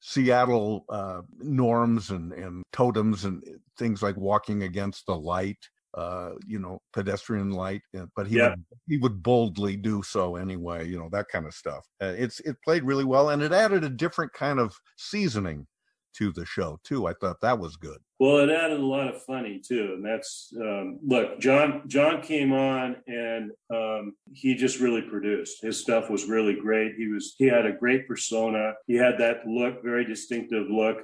[0.06, 3.42] Seattle uh, norms and and totems and
[3.78, 5.58] things like walking against the light,
[5.94, 7.80] uh, you know, pedestrian light.
[7.96, 8.42] uh, But he Yeah.
[8.42, 10.86] would, he would boldly do so anyway.
[10.88, 11.86] You know that kind of stuff.
[12.02, 15.66] Uh, it's it played really well, and it added a different kind of seasoning
[16.14, 17.06] to the show too.
[17.06, 17.98] I thought that was good.
[18.20, 21.40] Well, it added a lot of funny too, and that's um, look.
[21.40, 25.62] John John came on, and um, he just really produced.
[25.62, 26.94] His stuff was really great.
[26.96, 28.74] He was he had a great persona.
[28.86, 30.98] He had that look, very distinctive look,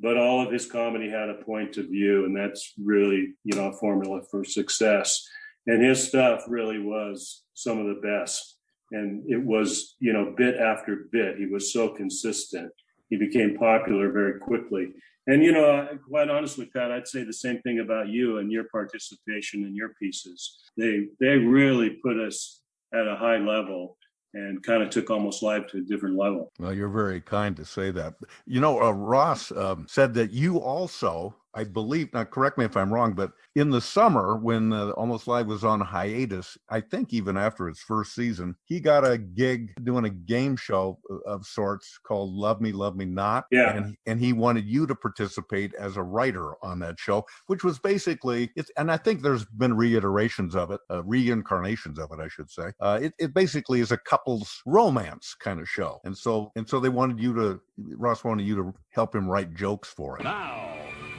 [0.00, 3.68] but all of his comedy had a point of view, and that's really you know
[3.68, 5.26] a formula for success.
[5.66, 8.56] And his stuff really was some of the best,
[8.92, 11.36] and it was you know bit after bit.
[11.38, 12.72] He was so consistent.
[13.10, 14.92] He became popular very quickly.
[15.26, 18.64] And you know, quite honestly, Pat, I'd say the same thing about you and your
[18.72, 20.58] participation in your pieces.
[20.76, 22.62] They they really put us
[22.94, 23.96] at a high level
[24.34, 26.52] and kind of took almost live to a different level.
[26.58, 28.14] Well, you're very kind to say that.
[28.46, 32.76] You know, uh, Ross um, said that you also, I believe, now correct me if
[32.76, 37.12] I'm wrong, but in the summer when uh, Almost Live was on hiatus, I think
[37.12, 41.98] even after its first season, he got a gig doing a game show of sorts
[42.04, 43.46] called Love Me, Love Me Not.
[43.50, 43.76] Yeah.
[43.76, 47.78] And, and he wanted you to participate as a writer on that show, which was
[47.78, 52.28] basically, it's, and I think there's been reiterations of it, uh, reincarnations of it, I
[52.28, 52.70] should say.
[52.80, 56.00] Uh, it, it basically is a couple's romance kind of show.
[56.04, 57.60] And so, and so they wanted you to,
[57.96, 60.24] Ross wanted you to help him write jokes for it.
[60.24, 60.69] Now,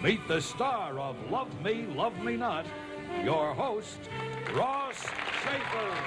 [0.03, 2.65] meet the star of Love Me, Love Me Not,
[3.23, 3.99] your host,
[4.53, 4.99] Ross
[5.43, 5.97] Shafer.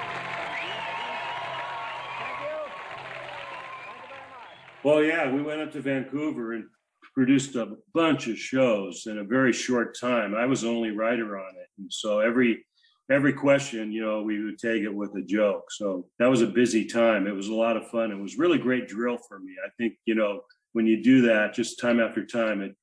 [4.83, 6.65] Well, yeah, we went up to Vancouver and
[7.15, 10.35] produced a bunch of shows in a very short time.
[10.35, 12.67] I was the only writer on it, and so every
[13.11, 15.71] every question, you know, we would take it with a joke.
[15.71, 17.27] So that was a busy time.
[17.27, 18.11] It was a lot of fun.
[18.11, 19.53] It was really great drill for me.
[19.65, 20.41] I think you know
[20.75, 22.77] when you do that, just time after time, it, it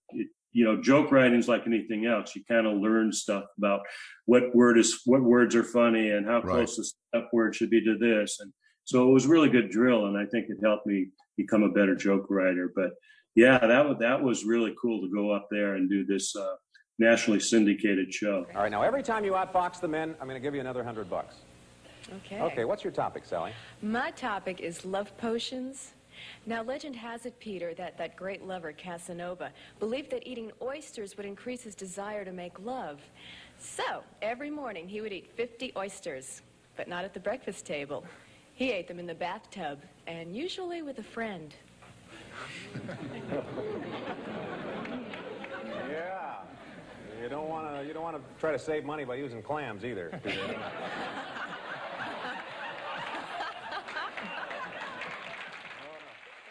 [0.54, 2.36] you know, joke writing is like anything else.
[2.36, 3.82] You kind of learn stuff about
[4.26, 6.44] what word is what words are funny and how Right.
[6.44, 8.52] close the step word should be to this and
[8.86, 11.96] so it was really good drill, and I think it helped me become a better
[11.96, 12.72] joke writer.
[12.76, 12.92] But
[13.36, 16.56] yeah, that was that was really cool to go up there and do this uh,
[17.00, 18.46] nationally syndicated show.
[18.56, 20.84] All right, now every time you outfox the men, I'm going to give you another
[20.84, 21.36] hundred bucks.
[22.26, 22.42] Okay.
[22.42, 23.54] Okay, what's your topic, Sally?
[23.82, 25.94] My topic is love potions.
[26.46, 31.26] Now, legend has it, Peter, that that great lover, Casanova, believed that eating oysters would
[31.26, 33.00] increase his desire to make love.
[33.60, 36.42] So, every morning he would eat 50 oysters,
[36.76, 38.04] but not at the breakfast table.
[38.54, 41.54] He ate them in the bathtub, and usually with a friend.
[45.90, 46.38] Yeah.
[47.22, 47.86] You don't want to.
[47.86, 50.20] You don't want to try to save money by using clams either.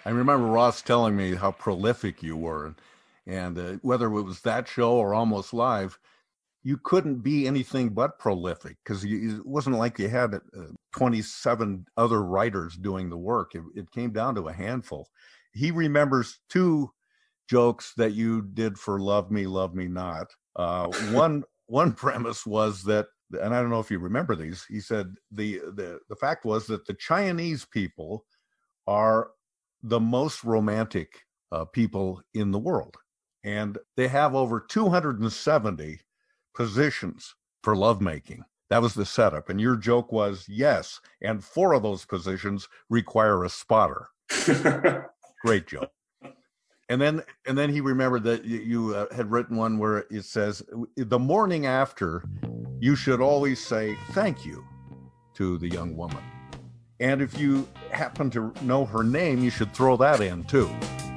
[0.04, 2.74] I remember Ross telling me how prolific you were,
[3.26, 5.98] and uh, whether it was that show or Almost Live,
[6.62, 12.22] you couldn't be anything but prolific because it wasn't like you had uh, 27 other
[12.22, 13.54] writers doing the work.
[13.54, 15.08] It, it came down to a handful.
[15.52, 16.90] He remembers two
[17.48, 20.28] jokes that you did for Love Me, Love Me Not.
[20.56, 23.06] Uh, one one premise was that,
[23.40, 24.64] and I don't know if you remember these.
[24.64, 28.24] He said the the the fact was that the Chinese people
[28.86, 29.30] are
[29.82, 32.96] the most romantic uh, people in the world,
[33.44, 36.00] and they have over 270
[36.54, 38.42] positions for lovemaking.
[38.68, 43.44] That was the setup, and your joke was yes, and four of those positions require
[43.44, 44.08] a spotter.
[45.44, 45.90] Great joke.
[46.88, 50.24] And then, and then he remembered that you, you uh, had written one where it
[50.24, 50.62] says,
[50.96, 52.24] "The morning after,
[52.80, 54.64] you should always say thank you
[55.34, 56.22] to the young woman,
[57.00, 60.70] and if you happen to know her name, you should throw that in too."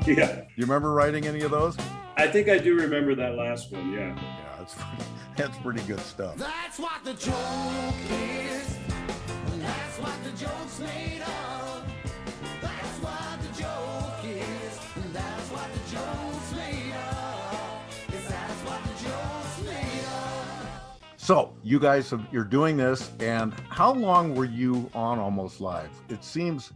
[0.06, 0.36] Yeah.
[0.36, 1.78] Do You remember writing any of those?
[2.18, 3.92] I think I do remember that last one.
[3.92, 4.16] Yeah.
[4.16, 4.76] Yeah, that's
[5.36, 6.38] that's pretty good stuff.
[6.38, 8.78] That's what the joke is.
[9.60, 11.43] That's what the joke's made of.
[21.24, 25.90] So you guys, have, you're doing this, and how long were you on Almost Live?
[26.10, 26.74] It seems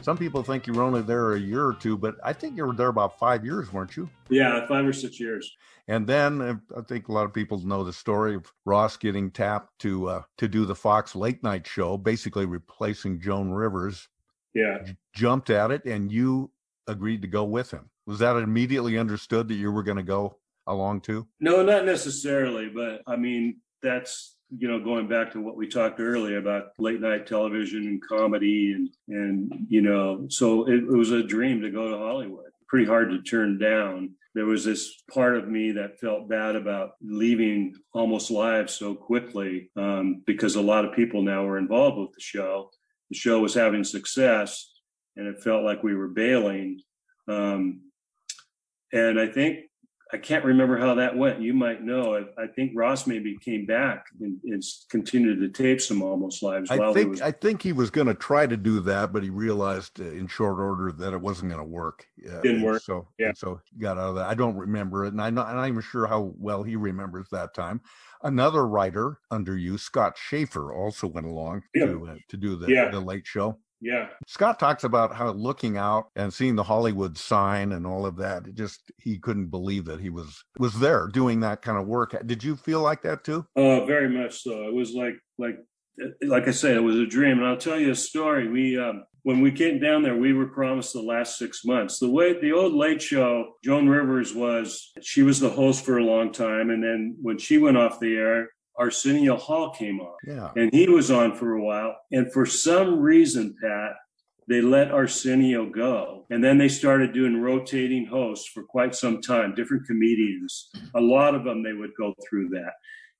[0.00, 2.64] some people think you were only there a year or two, but I think you
[2.64, 4.08] were there about five years, weren't you?
[4.30, 5.54] Yeah, five or six years.
[5.88, 9.30] And then uh, I think a lot of people know the story of Ross getting
[9.30, 14.08] tapped to uh, to do the Fox late night show, basically replacing Joan Rivers.
[14.54, 14.78] Yeah.
[15.14, 16.50] Jumped at it, and you
[16.86, 17.90] agreed to go with him.
[18.06, 21.26] Was that immediately understood that you were going to go along too?
[21.40, 26.00] No, not necessarily, but I mean, that's you know going back to what we talked
[26.00, 31.10] earlier about late night television and comedy and and you know so it, it was
[31.10, 32.46] a dream to go to hollywood.
[32.68, 34.14] Pretty hard to turn down.
[34.34, 39.70] There was this part of me that felt bad about leaving almost live so quickly
[39.76, 42.70] um, because a lot of people now were involved with the show.
[43.10, 44.70] The show was having success
[45.16, 46.80] and it felt like we were bailing.
[47.28, 47.82] Um,
[48.92, 49.60] and i think
[50.14, 51.40] I can't remember how that went.
[51.40, 52.14] You might know.
[52.16, 56.70] I, I think Ross maybe came back and, and continued to tape some almost lives.
[56.70, 59.30] I think was, I think he was going to try to do that, but he
[59.30, 62.06] realized uh, in short order that it wasn't going to work.
[62.30, 62.82] Uh, Didn't work.
[62.82, 63.32] So Yeah.
[63.34, 64.26] so he got out of that.
[64.28, 67.28] I don't remember it, and I'm not, I'm not even sure how well he remembers
[67.32, 67.80] that time.
[68.22, 71.86] Another writer under you, Scott Schaefer, also went along Yeah.
[71.86, 72.90] to uh, to do the Yeah.
[72.90, 73.58] the late show.
[73.82, 78.16] Yeah, Scott talks about how looking out and seeing the Hollywood sign and all of
[78.18, 81.88] that, it just he couldn't believe that he was was there doing that kind of
[81.88, 82.14] work.
[82.24, 83.44] Did you feel like that too?
[83.56, 84.68] uh, very much so.
[84.68, 85.58] It was like like
[86.22, 87.38] like I said, it was a dream.
[87.38, 88.48] And I'll tell you a story.
[88.48, 91.98] We um, when we came down there, we were promised the last six months.
[91.98, 96.04] The way the old Late Show, Joan Rivers was she was the host for a
[96.04, 98.48] long time, and then when she went off the air.
[98.78, 100.14] Arsenio Hall came on.
[100.26, 100.50] Yeah.
[100.56, 101.96] and he was on for a while.
[102.10, 103.92] And for some reason, Pat,
[104.48, 106.26] they let Arsenio go.
[106.30, 110.70] And then they started doing rotating hosts for quite some time, different comedians.
[110.94, 112.72] A lot of them, they would go through that.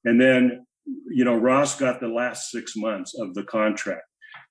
[0.05, 0.66] And then,
[1.09, 4.03] you know, Ross got the last six months of the contract.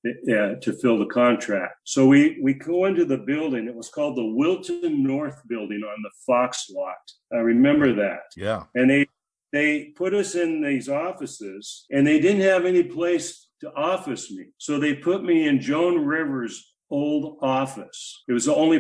[0.05, 1.75] uh, to fill the contract.
[1.83, 3.67] So we, we go into the building.
[3.67, 6.95] It was called the Wilton North building on the Fox lot.
[7.31, 8.63] I remember that Yeah.
[8.73, 9.05] and they
[9.51, 14.47] they put us in these offices and they didn't have any place to office me.
[14.57, 18.23] So they put me in joan rivers old office.
[18.27, 18.79] It was the only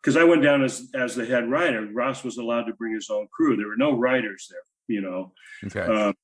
[0.00, 1.88] because i went down as as the head writer.
[1.92, 3.56] Ross was allowed to bring his own crew.
[3.56, 5.32] There were no writers there you know.
[5.64, 5.80] Okay.
[5.80, 6.14] um,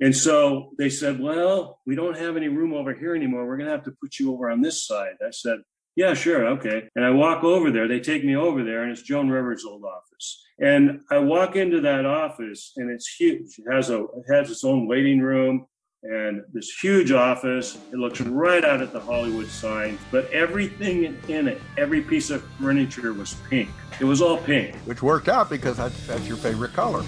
[0.00, 3.46] and so they said well we don't have any room over here anymore.
[3.46, 5.14] We're going to have to put you over on this side.
[5.24, 5.58] I said
[5.96, 6.88] yeah, sure, okay.
[6.94, 7.88] And I walk over there.
[7.88, 10.42] They take me over there, and it's Joan Rivers' old office.
[10.60, 13.58] And I walk into that office, and it's huge.
[13.58, 15.66] It has a it has its own waiting room
[16.02, 17.76] and this huge office.
[17.92, 22.30] It looks right out at the Hollywood sign, but everything in- in it, every piece
[22.30, 23.68] of furniture was pink.
[24.00, 24.76] It was all pink.
[24.84, 27.02] Which worked out because that's, that's your favorite color.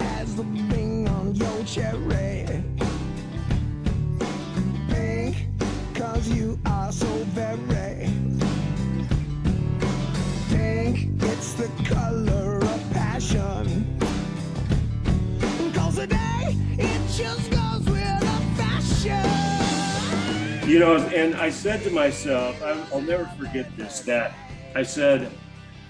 [0.00, 2.46] as the bling on your cherry.
[6.28, 8.10] You are so very.
[20.66, 24.00] You know, and I said to myself, I'll never forget this.
[24.02, 24.34] That
[24.76, 25.28] I said,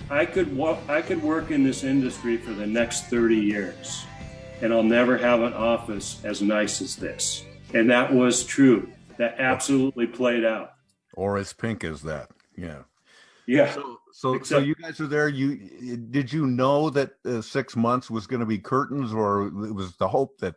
[0.09, 4.07] I could wa- I could work in this industry for the next 30 years,
[4.63, 7.45] and I'll never have an office as nice as this.
[7.75, 8.91] And that was true.
[9.19, 10.73] That absolutely played out.
[11.15, 12.31] Or as pink as that.
[12.57, 12.83] Yeah.
[13.47, 13.73] Yeah.
[13.73, 15.29] So, so Except- you guys are there.
[15.29, 19.75] You did you know that uh, six months was going to be curtains, or it
[19.75, 20.55] was the hope that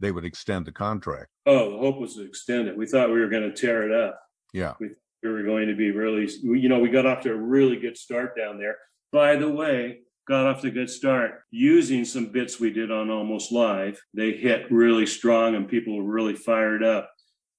[0.00, 1.28] they would extend the contract?
[1.46, 2.76] Oh, the hope was to extend it.
[2.76, 4.20] We thought we were going to tear it up.
[4.52, 4.74] Yeah.
[4.80, 4.90] We,
[5.22, 7.96] we were going to be really, you know, we got off to a really good
[7.96, 8.76] start down there.
[9.12, 13.10] By the way, got off to a good start using some bits we did on
[13.10, 14.00] Almost Live.
[14.14, 17.11] They hit really strong and people were really fired up.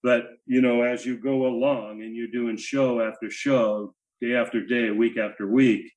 [0.03, 4.65] But, you know, as you go along and you're doing show after show, day after
[4.65, 5.89] day, week after week,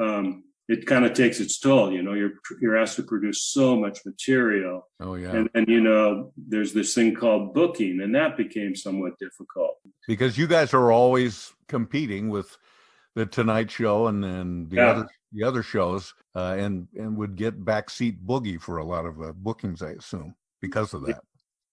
[0.00, 1.92] um, it kind of takes its toll.
[1.92, 5.32] You know, you're you're asked to produce so much material, Oh yeah.
[5.36, 9.76] and and you know, there's this thing called booking, and that became somewhat difficult.
[10.08, 12.58] because you guys are always competing with
[13.14, 14.88] the Tonight Show and then the Yeah.
[14.90, 19.22] other the other shows, uh, and and would get backseat boogie for a lot of
[19.22, 21.22] uh, bookings, I assume, because of that.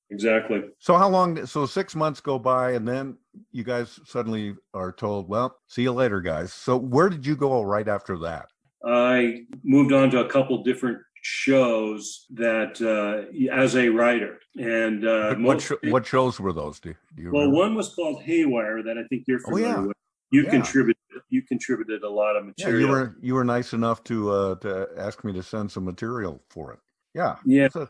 [0.09, 0.61] Exactly.
[0.79, 1.45] So how long?
[1.45, 3.17] So six months go by, and then
[3.51, 7.63] you guys suddenly are told, "Well, see you later, guys." So where did you go
[7.63, 8.47] right after that?
[8.85, 15.35] I moved on to a couple different shows that uh, as a writer, and uh,
[15.35, 16.79] what sho- what shows were those?
[16.79, 17.57] Do, do you well, remember?
[17.59, 19.81] one was called Haywire that I think you're Oh, familiar yeah.
[19.87, 19.97] with.
[20.31, 20.49] You Yeah.
[20.51, 20.97] contributed.
[21.29, 22.79] You contributed a lot of Yeah, material.
[22.81, 26.43] you were you were nice enough to uh, to ask me to send some material
[26.49, 26.79] for it.
[27.15, 27.67] Yeah, Yeah.
[27.75, 27.87] A,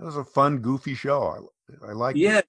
[0.00, 1.22] it was a fun, goofy show.
[1.22, 2.16] I I like.
[2.16, 2.20] It.
[2.20, 2.40] Yeah,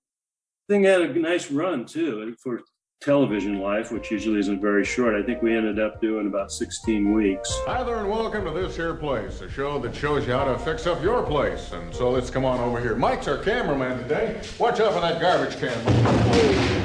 [0.70, 2.62] thing had a nice run too for
[3.02, 5.16] television life, which usually isn't very short.
[5.16, 7.52] I think we ended up doing about 16 weeks.
[7.66, 10.58] Hi there, and welcome to this here place, a show that shows you how to
[10.60, 11.72] fix up your place.
[11.74, 12.96] And so let's come on over here.
[12.96, 14.40] Mike's our cameraman today.
[14.60, 16.82] Watch out for that garbage can.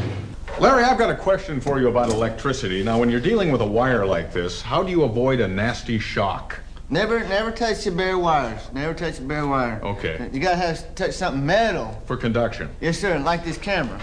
[0.59, 2.83] Larry, I've got a question for you about electricity.
[2.83, 5.99] Now, when you're dealing with a wire like this, how do you avoid a nasty
[5.99, 6.61] shock?
[6.89, 8.61] Never, never touch the bare wires.
[8.73, 9.81] Never touch the bare wire.
[9.83, 10.31] Okay.
[10.33, 12.01] You gotta have touch something metal.
[12.07, 12.71] For conduction.
[12.81, 13.19] Yes, sir.
[13.19, 14.01] Like this camera.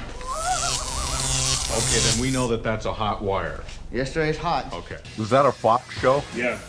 [1.71, 3.63] Okay, then we know that that's a hot wire.
[3.91, 4.23] Yes, sir.
[4.23, 4.73] It's hot.
[4.73, 4.97] Okay.
[5.17, 6.21] Was that a Fox show?
[6.35, 6.59] Yeah.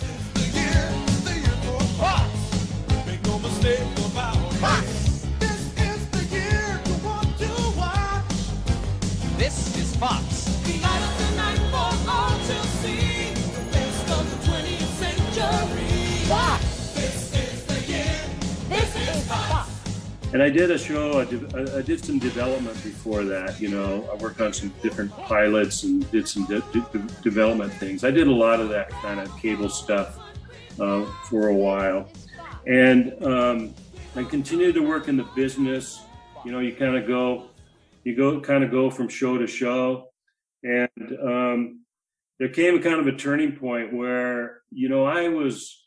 [3.05, 4.85] Make no mistake about it.
[9.37, 9.99] This is the
[20.35, 21.21] and I did a show.
[21.21, 21.25] I
[21.83, 23.61] did, some development before that.
[23.61, 28.03] You know, I worked on some different pilots and did some de- de- development things.
[28.03, 30.19] I did a lot of that kind of cable stuff
[30.81, 32.09] uh, for a while,
[32.67, 33.75] and um,
[34.17, 36.03] I continued to work in the business.
[36.45, 37.51] You know, you kind of go,
[38.03, 40.09] you go, kind of go from show to show,
[40.65, 41.85] and um,
[42.41, 45.87] there came a kind of a turning point where you know I was,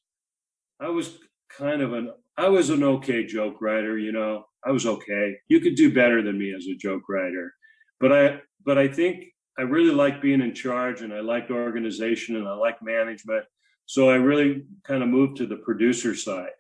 [0.79, 1.17] I was
[1.49, 3.97] kind of an, I was an okay joke writer.
[3.97, 5.37] You know, I was okay.
[5.47, 7.53] You could do better than me as a joke writer,
[7.99, 9.25] but I, but I think
[9.57, 13.45] I really like being in charge, and I liked organization, and I like management.
[13.85, 16.51] So I really kind of moved to the producer side,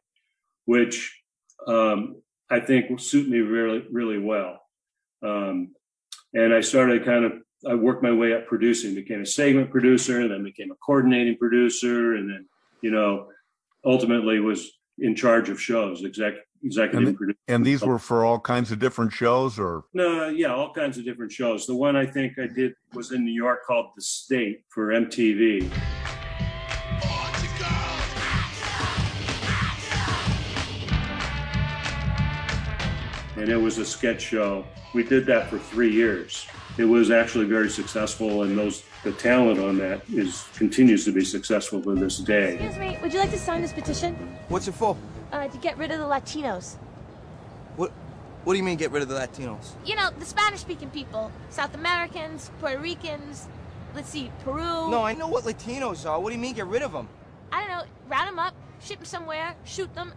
[0.65, 1.21] which
[1.67, 4.61] um, I think will suit me really, really well.
[5.21, 5.75] Um,
[6.33, 7.33] and I started kind of,
[7.69, 12.15] I worked my way up producing, became a segment producer, then became a coordinating producer,
[12.15, 12.47] and then,
[12.81, 13.27] you know,
[13.85, 16.33] ultimately was in charge of shows, exec,
[16.63, 17.37] executive And, producer.
[17.47, 21.05] and these were for all kinds of different shows, or No, yeah, all kinds of
[21.05, 21.65] different shows.
[21.67, 25.69] The one I think I did was in New York called The State for MTV.
[33.35, 34.65] And it was a sketch show.
[34.93, 36.47] We did that for three years.
[36.77, 41.23] It was actually very successful, and those the talent on that is continues to be
[41.23, 42.55] successful to this day.
[42.55, 44.13] Excuse me, would you like to sign this petition?
[44.49, 44.97] What's it for?
[45.31, 46.75] Uh, to get rid of the Latinos.
[47.77, 47.91] What
[48.43, 49.71] What do you mean get rid of the Latinos?
[49.85, 51.31] You know, the Spanish speaking people.
[51.49, 53.47] South Americans, Puerto Ricans,
[53.95, 54.91] let's see, Peru.
[54.91, 56.19] No, I know what Latinos are.
[56.19, 57.07] What do you mean get rid of them?
[57.51, 60.13] I don't know, round them up, ship them somewhere, shoot them.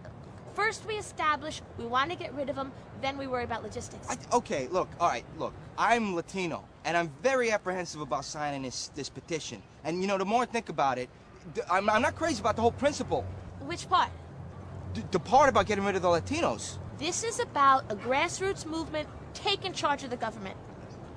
[0.60, 4.06] First we establish we want to get rid of them, then we worry about logistics.
[4.30, 5.54] Okay, look, all right, look.
[5.78, 9.62] I'm Latino, and I'm very apprehensive about signing this this petition.
[9.84, 11.08] And you know, the more I think about it,
[11.70, 13.24] I'm, I'm not crazy about the whole principle.
[13.60, 14.10] Which part?
[14.92, 16.76] The, the part about getting rid of the Latinos.
[16.98, 20.58] This is about a grassroots movement taking charge of the government.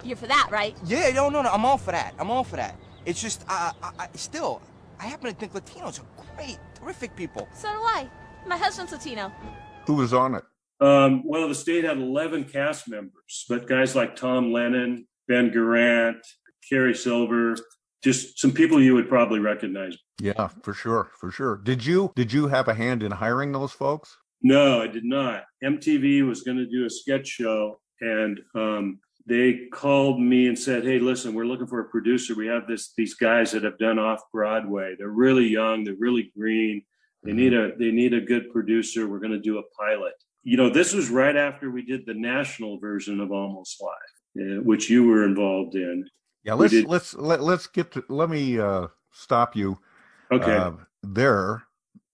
[0.06, 0.74] You're for that, right?
[0.86, 1.50] Yeah, no, no, no.
[1.52, 2.14] I'm all for that.
[2.18, 2.78] I'm all for that.
[3.06, 4.62] It's just, uh, I, I, still,
[5.02, 6.06] I happen to think Latinos are
[6.38, 7.50] great, terrific people.
[7.54, 8.10] So do I.
[8.46, 9.32] My husband's Latino.
[9.88, 10.44] who was on it?
[10.80, 16.20] Um, well, the state had 11 cast members, but guys like Tom Lennon, Ben Garant,
[16.70, 17.56] Kerri Silver,
[18.04, 19.96] just some people you would probably recognize.
[20.20, 21.58] Yeah, for sure, for sure.
[21.64, 24.18] Did you did you have a hand in hiring those folks?
[24.42, 25.44] No, I did not.
[25.64, 30.84] MTV was going to do a sketch show, and um, they called me and said,
[30.84, 32.36] "Hey, listen, we're looking for a producer.
[32.36, 34.96] We have this these guys that have done off Broadway.
[34.98, 35.86] They're really young.
[35.86, 36.84] They're really green.
[37.24, 39.08] They need a they need a good producer.
[39.08, 40.14] We're going to do a pilot."
[40.44, 44.62] You know, this was right after we did the national version of Almost Live, uh,
[44.64, 46.06] which you were involved in.
[46.44, 49.80] Yeah, let's did- let's let, let's get to let me uh stop you
[50.32, 50.56] Okay.
[50.56, 50.72] uh,
[51.04, 51.64] there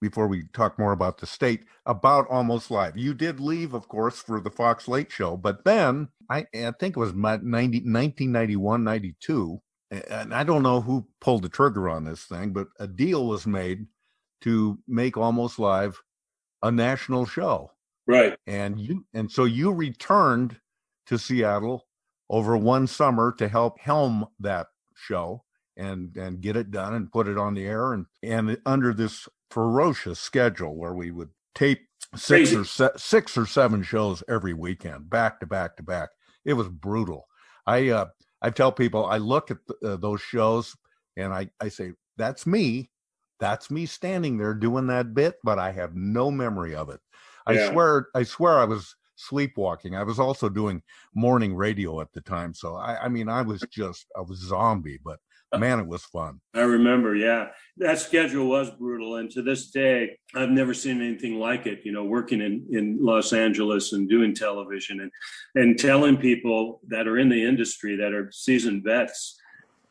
[0.01, 2.97] before we talk more about the state about almost live.
[2.97, 6.95] You did leave, of course, for the Fox Late Show, but then I, I think
[6.95, 12.05] it was my 90, 1991, 92, and I don't know who pulled the trigger on
[12.05, 13.87] this thing, but a deal was made
[14.41, 16.01] to make almost live
[16.63, 17.71] a national show.
[18.07, 18.35] Right.
[18.47, 20.59] And you and so you returned
[21.07, 21.85] to Seattle
[22.29, 25.43] over one summer to help helm that show
[25.77, 29.27] and and get it done and put it on the air and and under this
[29.49, 32.55] ferocious schedule where we would tape six Crazy.
[32.57, 36.09] or se- six or seven shows every weekend back to back to back
[36.45, 37.25] it was brutal
[37.65, 38.05] i uh
[38.41, 40.75] i tell people i look at uh, those shows
[41.17, 42.89] and i i say that's me
[43.39, 46.99] that's me standing there doing that bit but i have no memory of it
[47.47, 47.71] i Yeah.
[47.71, 50.81] swear i swear i was sleepwalking i was also doing
[51.13, 55.19] morning radio at the time so i i mean i was just a zombie but
[55.51, 57.47] uh, man it was fun I remember, yeah.
[57.77, 59.15] That schedule was brutal.
[59.17, 62.97] And to this day, I've never seen anything like it, you know, working in, in
[63.03, 65.11] Los Angeles and doing television and,
[65.55, 69.39] and telling people that are in the industry that are seasoned vets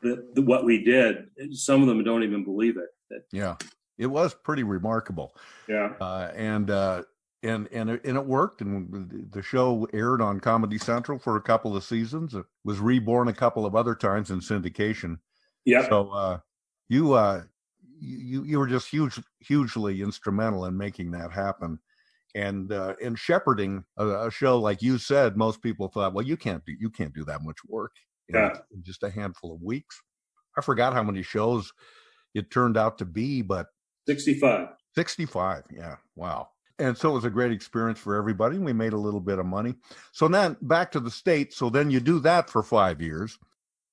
[0.03, 1.29] that, that what we did.
[1.53, 2.89] Some of them don't even believe it.
[3.11, 3.57] That, yeah
[3.99, 5.35] it was pretty remarkable
[5.69, 5.93] yeah.
[6.01, 7.03] uh, and uh,
[7.43, 8.61] and and it, and it worked.
[8.61, 12.35] And the show aired on Comedy Central for a couple of seasons.
[12.35, 15.19] It was reborn a couple of other times in syndication.
[15.65, 15.89] Yeah.
[15.89, 16.39] So uh,
[16.89, 17.43] you uh,
[18.01, 21.79] you you were just huge hugely instrumental in making that happen.
[22.35, 26.37] And uh, and shepherding a, a show like you said, most people thought, well, you
[26.37, 27.93] can't do you can't do that much work
[28.29, 28.59] in, Yeah.
[28.73, 30.01] in just a handful of weeks.
[30.57, 31.73] I forgot how many shows
[32.39, 33.67] it turned out to be, but
[34.07, 34.69] 65.
[34.95, 35.65] 65.
[35.75, 35.97] Yeah.
[36.17, 36.49] Wow.
[36.79, 38.59] And so it was a great experience for everybody.
[38.59, 39.75] We made a little bit of money.
[40.13, 41.53] So then back to the state.
[41.53, 43.39] So then you do that for five years,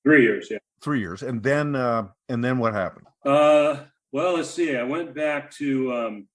[0.04, 0.58] Three years, yeah.
[0.80, 3.06] three years, and then uh, and then what happened?
[3.24, 3.78] Uh,
[4.12, 4.76] well, let's see.
[4.76, 6.28] I went back to um,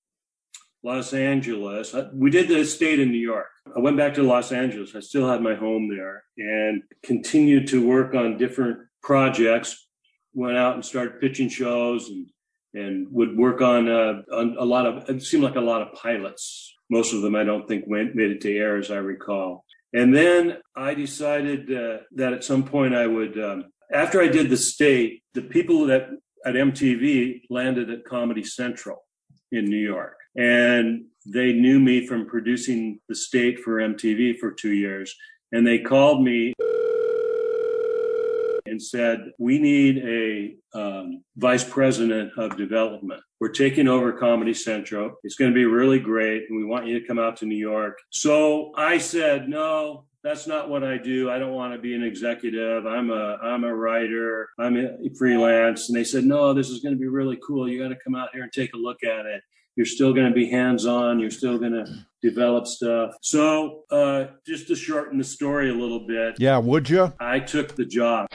[0.83, 1.95] Los Angeles.
[2.13, 3.47] We did the state in New York.
[3.73, 4.93] I went back to Los Angeles.
[4.93, 9.87] I still had my home there and continued to work on different projects.
[10.33, 12.27] Went out and started pitching shows and
[12.73, 15.09] and would work on, uh, on a lot of.
[15.09, 16.73] It seemed like a lot of pilots.
[16.89, 19.65] Most of them, I don't think, went made it to air, as I recall.
[19.93, 24.49] And then I decided uh, that at some point I would, um, after I did
[24.49, 26.09] the state, the people that
[26.45, 29.03] at MTV landed at Comedy Central
[29.51, 30.15] in New York.
[30.35, 35.13] And they knew me from producing the state for MTV for two years.
[35.51, 36.53] And they called me
[38.81, 43.21] and said, We need a um, vice president of development.
[43.39, 45.15] We're taking over Comedy Central.
[45.23, 46.43] It's going to be really great.
[46.49, 47.97] And we want you to come out to New York.
[48.09, 51.31] So I said, No, that's not what I do.
[51.31, 52.85] I don't want to be an executive.
[52.85, 54.49] I'm a I'm a writer.
[54.59, 55.89] I'm a freelance.
[55.89, 57.67] And they said, no, this is going to be really cool.
[57.67, 59.41] You got to come out here and take a look at it.
[59.75, 61.19] You're still going to be hands on.
[61.19, 61.85] You're still going to
[62.21, 63.15] develop stuff.
[63.21, 67.13] So uh, just to shorten the story a little bit, Yeah, would you?
[67.19, 68.27] I took the job.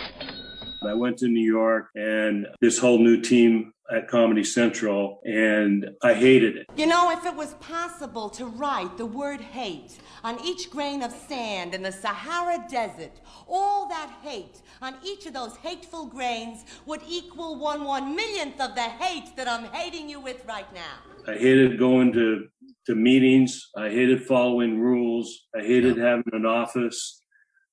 [0.87, 6.15] I went to New York and this whole new team at Comedy Central, and I
[6.15, 6.67] hated it.
[6.77, 11.13] You know, if it was possible to write the word hate on each grain of
[11.13, 17.01] sand in the Sahara Desert, all that hate on each of those hateful grains would
[17.09, 21.33] equal one one millionth of the hate that I'm hating you with right now.
[21.33, 22.49] I hated going to
[22.87, 23.69] to meetings.
[23.77, 25.47] I hated following rules.
[25.57, 27.23] I hated having an office.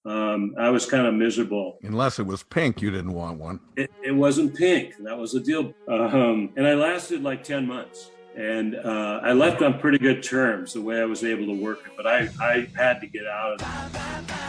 [0.06, 1.80] Um, I was kind of miserable.
[1.84, 3.60] Unless it was pink, you didn't want one.
[3.78, 4.96] It, it wasn't pink.
[5.00, 5.74] That was the deal.
[5.88, 8.12] Um, and I lasted like 10 months.
[8.36, 11.80] And uh, I left on pretty good terms the way I was able to work
[11.86, 11.94] it.
[11.96, 14.43] But I, I had to get out of it.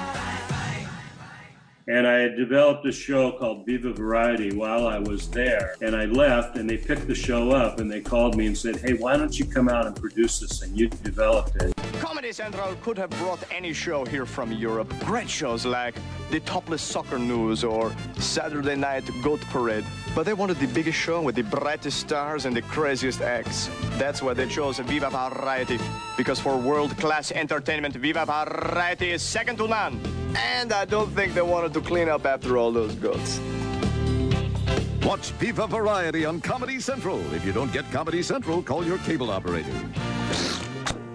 [1.87, 5.76] And I had developed a show called Viva Variety while I was there.
[5.82, 8.76] And I left and they picked the show up and they called me and said,
[8.76, 10.74] Hey, why don't you come out and produce this thing?
[10.74, 11.74] You developed it.
[12.01, 14.91] Comedy Central could have brought any show here from Europe.
[15.01, 15.95] Great shows like
[16.30, 19.85] The Topless Soccer News or Saturday Night Goat Parade.
[20.14, 23.68] But they wanted the biggest show with the brightest stars and the craziest acts.
[23.99, 25.78] That's why they chose Viva Variety.
[26.16, 30.24] Because for world class entertainment, Viva Variety is second to none.
[30.37, 33.41] And I don't think they wanted to clean up after all those goats.
[35.05, 37.20] Watch Viva Variety on Comedy Central.
[37.35, 39.70] If you don't get Comedy Central, call your cable operator.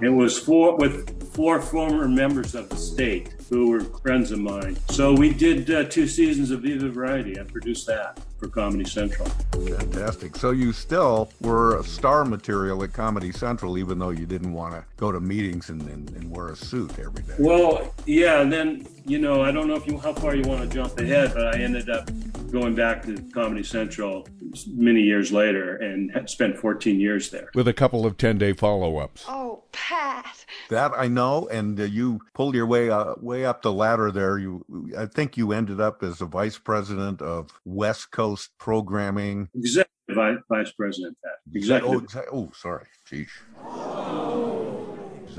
[0.01, 4.77] It was four with four former members of the state who were friends of mine.
[4.89, 7.39] So we did uh, two seasons of Viva Variety.
[7.39, 9.27] I produced that for Comedy Central.
[9.53, 10.35] Fantastic.
[10.35, 14.83] So you still were star material at Comedy Central, even though you didn't want to
[14.97, 17.35] go to meetings and, and, and wear a suit every day.
[17.39, 18.41] Well, yeah.
[18.41, 20.99] And then you know, I don't know if you how far you want to jump
[20.99, 22.09] ahead, but I ended up
[22.51, 24.27] going back to Comedy Central
[24.67, 27.49] many years later and had spent 14 years there.
[27.55, 29.25] With a couple of 10 day follow ups.
[29.27, 30.45] Oh, Pat.
[30.69, 34.37] That I know, and uh, you pulled your way uh, way up the ladder there.
[34.37, 34.63] You,
[34.97, 39.49] I think you ended up as a vice president of West Coast programming.
[39.55, 41.33] Executive vice, vice president, Pat.
[41.55, 41.95] Executive.
[41.95, 44.38] Oh, exe- oh, sorry, Geesh.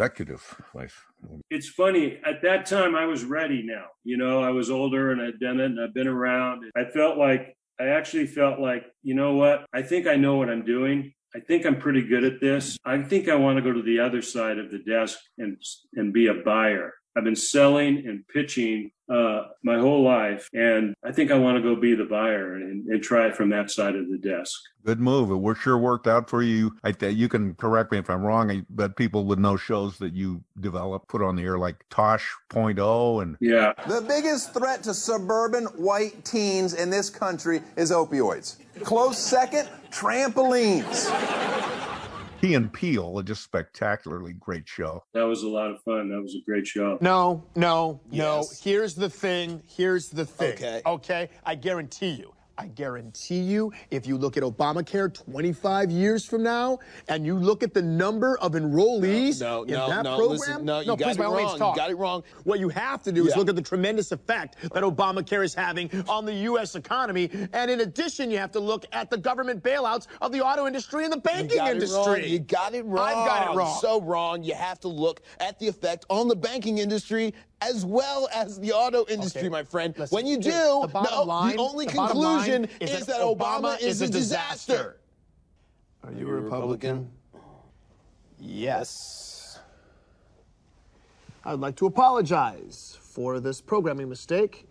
[0.00, 0.94] Executive vice.
[1.50, 5.20] it's funny at that time i was ready now you know i was older and
[5.20, 6.62] i'd done it and I'd been around.
[6.74, 10.48] I felt like i actually felt like you know what i think i know what
[10.48, 11.12] i'm doing.
[11.36, 12.78] I think i'm pretty good at this.
[12.82, 15.58] I think i want to go to the other side of the desk and
[15.94, 21.10] and be a buyer i've been selling and pitching uh, my whole life and i
[21.10, 23.96] think i want to go be the buyer and, and try it from that side
[23.96, 25.30] of the desk Good move.
[25.30, 26.74] It wor- sure worked out for you.
[26.82, 30.14] I th- you can correct me if I'm wrong, but people would know shows that
[30.14, 33.72] you developed, put on the air like Tosh Tosh.0 and yeah.
[33.86, 38.56] The biggest threat to suburban white teens in this country is opioids.
[38.82, 41.10] Close second, trampolines.
[42.40, 45.04] Key and Peele, a just spectacularly great show.
[45.12, 48.44] that was a lot of fun that was a great show No, no, no.
[48.62, 49.62] Here's the thing.
[49.66, 50.54] Here's the thing.
[50.54, 50.82] Okay.
[50.86, 51.28] Okay.
[51.44, 52.32] I guarantee you.
[52.60, 57.62] I guarantee you, if you look at Obamacare 25 years from now, and you look
[57.62, 60.86] at the number of enrollees No, no, in no, that no, program, listen, no, you
[60.88, 61.52] no, got please, it wrong.
[61.54, 62.22] You got it wrong.
[62.44, 65.90] What you have to do is look at the tremendous effect that Obamacare is having
[66.06, 66.74] on the U.S.
[66.74, 70.66] economy, and in addition, you have to look at the government bailouts of the auto
[70.66, 72.26] industry and the banking it industry.
[72.26, 73.06] You got it wrong.
[73.06, 73.78] I've got it wrong.
[73.80, 74.42] So wrong.
[74.42, 78.72] You have to look at the effect on the banking industry as well as the
[78.72, 79.48] auto industry, Okay.
[79.50, 79.94] my friend.
[79.98, 80.50] Listen, when you do,
[80.82, 84.08] the bottom no, line- the only the conclusion is is, that that Obama, is, a
[84.08, 84.96] disaster.
[86.04, 87.10] Are you a Republican?
[88.38, 89.58] Yes.
[91.44, 94.66] I'd like to apologize for this programming mistake.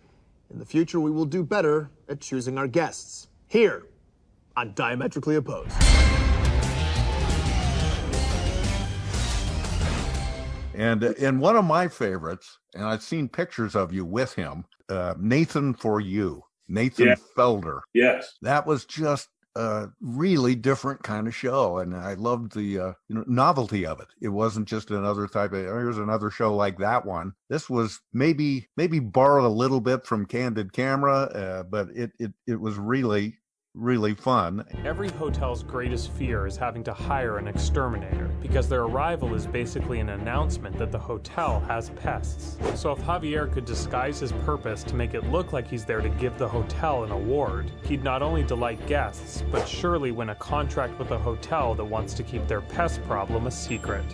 [0.52, 3.28] In the future, we will do better at choosing our guests.
[3.46, 3.86] Here
[4.56, 5.70] on Diametrically Opposed.
[10.80, 15.12] And and one of my favorites, and I've seen pictures of you with him, uh,
[15.18, 17.14] Nathan for You, Nathan Yeah.
[17.36, 17.82] Fielder.
[17.92, 18.38] Yes.
[18.40, 23.16] That was just a really different kind of show, and I loved the uh, you
[23.16, 24.08] know, novelty of it.
[24.22, 27.34] It wasn't just another type of here's another show like that one.
[27.50, 32.32] This was maybe maybe borrowed a little bit from Candid Camera, uh, but it it
[32.46, 33.36] it was really
[33.74, 34.64] really fun.
[34.84, 40.00] Every hotel's greatest fear is having to hire an exterminator because their arrival is basically
[40.00, 42.58] an announcement that the hotel has pests.
[42.74, 46.08] So if Javier could disguise his purpose to make it look like he's there to
[46.08, 50.98] give the hotel an award, he'd not only delight guests, but surely win a contract
[50.98, 54.04] with a hotel that wants to keep their pest problem a secret.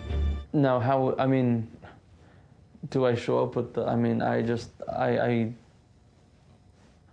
[0.52, 1.14] Now, how?
[1.18, 1.70] I mean,
[2.90, 3.86] do I show up with the?
[3.86, 5.52] I mean, I just I I.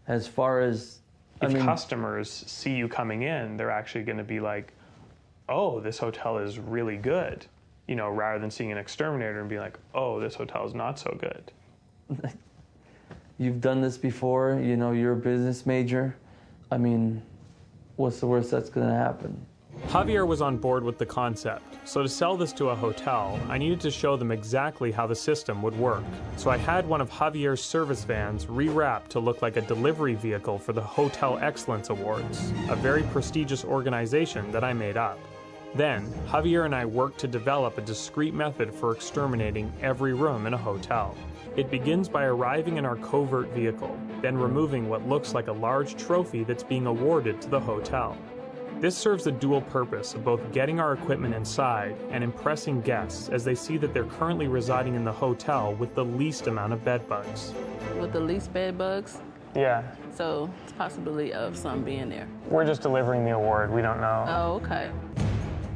[0.08, 1.00] As far as
[1.44, 4.74] I If mean, customers see you coming in, they're actually going to be like,
[5.50, 7.46] "Oh, this hotel is really good,"
[7.88, 11.00] you know, rather than seeing an exterminator and be like, "Oh, this hotel is not
[11.00, 11.52] so good."
[13.38, 14.60] you've done this before.
[14.62, 16.16] You know, you're a business major.
[16.72, 17.22] I mean,
[17.98, 19.46] what's the worst that's gonna happen?
[19.88, 23.58] Javier was on board with the concept, so to sell this to a hotel, I
[23.58, 26.04] needed to show them exactly how the system would work.
[26.38, 30.58] So I had one of Javier's service vans rewrapped to look like a delivery vehicle
[30.58, 35.20] for the Hotel Excellence Awards, a very prestigious organization that I made up.
[35.76, 40.54] Then, Javier and I worked to develop a discreet method for exterminating every room in
[40.54, 41.16] a hotel.
[41.56, 45.96] It begins by arriving in our covert vehicle, then removing what looks like a large
[45.98, 48.18] trophy that's being awarded to the hotel.
[48.84, 53.46] This serves the dual purpose of both getting our equipment inside and impressing guests as
[53.46, 57.08] they see that they're currently residing in the hotel with the least amount of bed
[57.08, 57.54] bugs.
[57.98, 59.22] with the least bed bugs.
[59.56, 62.28] Yeah, So it's possibility of some being there.
[62.50, 63.72] we're just delivering the award.
[63.72, 64.26] We don't know.
[64.28, 64.92] Oh, okay.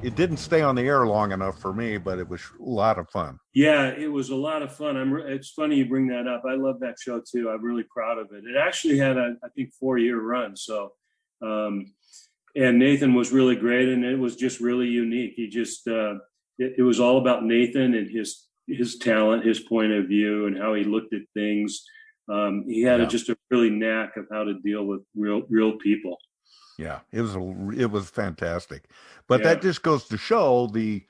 [0.03, 2.99] It didn't stay on the air long enough for me, but it was a lot
[2.99, 3.39] of fun.
[3.53, 4.97] Yeah, it was a lot of fun.
[4.97, 5.13] I'm.
[5.13, 6.43] re- It's funny you bring that up.
[6.45, 7.49] I love that show too.
[7.51, 8.43] I'm really proud of it.
[8.43, 10.57] It actually had a, I think, four year run.
[10.57, 10.91] So,
[11.41, 11.93] um,
[12.57, 15.33] and Nathan was really great, and it was just really unique.
[15.35, 16.15] He just, uh,
[16.57, 20.57] it, it was all about Nathan and his his talent, his point of view, and
[20.57, 21.83] how he looked at things.
[22.29, 25.77] Um, he had a, just a really knack of how to deal with real real
[25.77, 26.17] people.
[26.77, 28.89] Yeah, it was a, it was fantastic,
[29.27, 29.53] but Yeah.
[29.53, 31.03] that just goes to show the,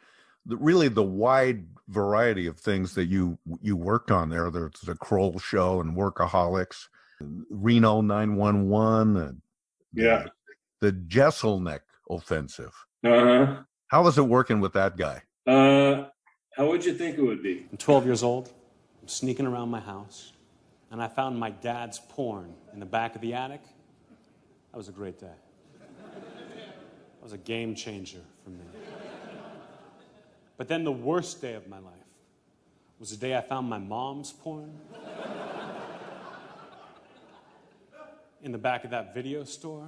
[0.45, 4.51] the really the wide variety of things that you you worked on there.
[4.51, 6.87] There's the Kroll Show and Workaholics,
[7.49, 9.41] Reno 911, and
[9.93, 10.25] Yeah.
[10.79, 12.73] The Jeselnik offensive.
[13.03, 13.55] Uh huh.
[13.87, 15.21] How was it working with that guy?
[15.45, 16.05] Uh,
[16.55, 17.65] how would you think it would be?
[17.71, 18.51] I'm 12 years old.
[19.01, 20.33] I'm sneaking around my house,
[20.91, 23.61] and I found my dad's porn in the back of the attic.
[24.71, 25.27] That was a great day.
[25.79, 28.65] That was a game changer for me.
[30.57, 31.93] But then the worst day of my life
[32.99, 34.73] was the day I found my mom's porn
[38.41, 39.87] in the back of that video store.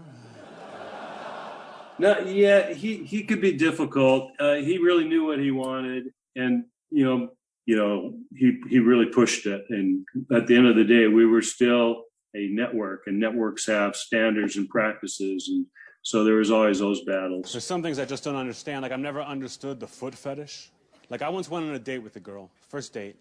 [2.00, 4.32] No, yeah, he he could be difficult.
[4.40, 7.30] Uh, he really knew what he wanted, and you know,
[7.66, 9.66] you know, he he really pushed it.
[9.70, 13.98] And at the end of the day, we were still a network, and networks have
[13.98, 15.66] standards and practices, and
[16.02, 17.52] so there was always those battles.
[17.52, 18.84] There's some things I just don't understand.
[18.84, 20.72] Like, I've never understood the foot fetish.
[21.10, 23.18] Like, I once went on a date with a girl, first date,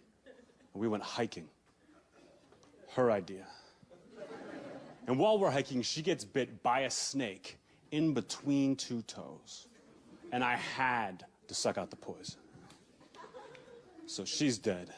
[0.72, 1.49] and we went hiking.
[2.95, 3.45] Her idea.
[5.07, 7.57] And while we're hiking, she gets bit by a snake
[7.91, 9.68] in between two toes.
[10.32, 12.41] And I had to suck out the poison.
[14.07, 14.91] So she's dead.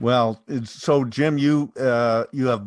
[0.00, 2.66] Well, it's, so Jim, you uh, you have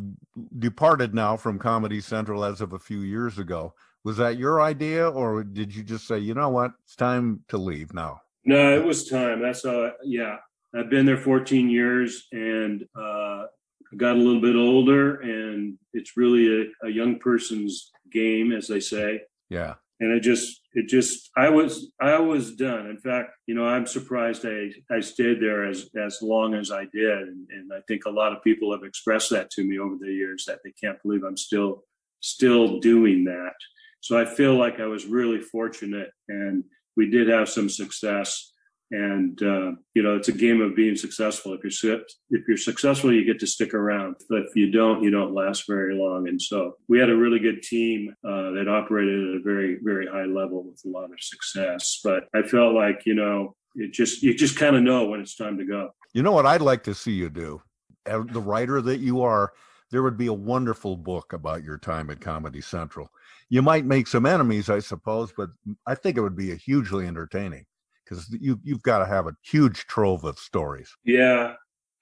[0.59, 3.73] departed now from Comedy Central as of a few years ago.
[4.05, 7.57] Was that your idea, or did you just say, you know what, it's time to
[7.57, 8.21] leave now?
[8.45, 9.41] No, it was time.
[9.41, 10.37] That's uh yeah.
[10.73, 13.47] I've been there 14 years and uh I
[13.95, 18.79] got a little bit older and it's really a, a young person's game, as they
[18.79, 19.21] say.
[19.49, 19.75] Yeah.
[19.99, 22.85] And it just it just I was I was done.
[22.87, 26.85] In fact, you know, I'm surprised I, I stayed there as as long as I
[26.93, 27.17] did.
[27.19, 30.11] And, and I think a lot of people have expressed that to me over the
[30.13, 31.83] years that they can't believe I'm still
[32.19, 33.53] still doing that.
[34.01, 36.63] So I feel like I was really fortunate and
[36.95, 38.51] we did have some success.
[38.91, 41.53] And uh, you know, it's a game of being successful.
[41.53, 44.15] If you're if you're successful, you get to stick around.
[44.29, 46.29] But if you don't, you don't last very long.
[46.29, 50.07] And so we had a really good team uh, that operated at a very very
[50.07, 51.99] high level with a lot of success.
[52.01, 55.35] But I felt like you know, it just you just kind of know when it's
[55.35, 55.89] time to go.
[56.13, 57.61] You know what I'd like to see you do?
[58.05, 59.51] As the writer that you are,
[59.91, 63.09] there would be a wonderful book about your time at Comedy Central.
[63.49, 65.49] You might make some enemies, I suppose, but
[65.85, 67.65] I think it would be hugely entertaining
[68.07, 70.95] Because you you've got to have a huge trove of stories.
[71.03, 71.53] Yeah,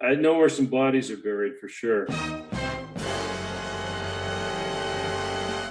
[0.01, 2.07] I know where some bodies are buried for sure.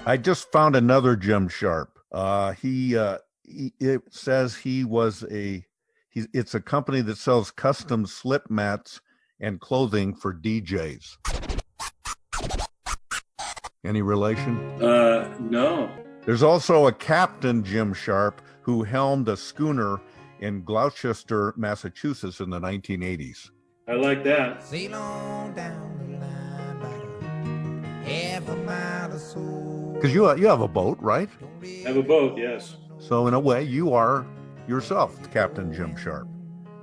[0.06, 1.98] I just found another Jim Sharp.
[2.12, 5.64] Uh, he, uh, he it says he was a
[6.10, 9.00] he's it's a company that sells custom slip mats
[9.40, 11.16] and clothing for DJs.
[13.84, 14.56] Any relation?
[14.82, 15.90] Uh, no.
[16.24, 20.00] There's also a Captain Jim Sharp who helmed a schooner
[20.40, 23.50] in Gloucester, Massachusetts in the 1980s.
[23.88, 24.62] I like that.
[24.62, 29.92] Sail on down the line by half a mile or so.
[29.94, 31.28] Because you you have a boat, right?
[31.62, 32.76] I have a boat, yes.
[32.98, 34.26] So in a way, you are
[34.66, 36.28] yourself Captain Jim Sharp.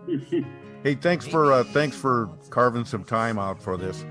[0.84, 4.04] Hey, thanks for uh, thanks for carving some time out for this.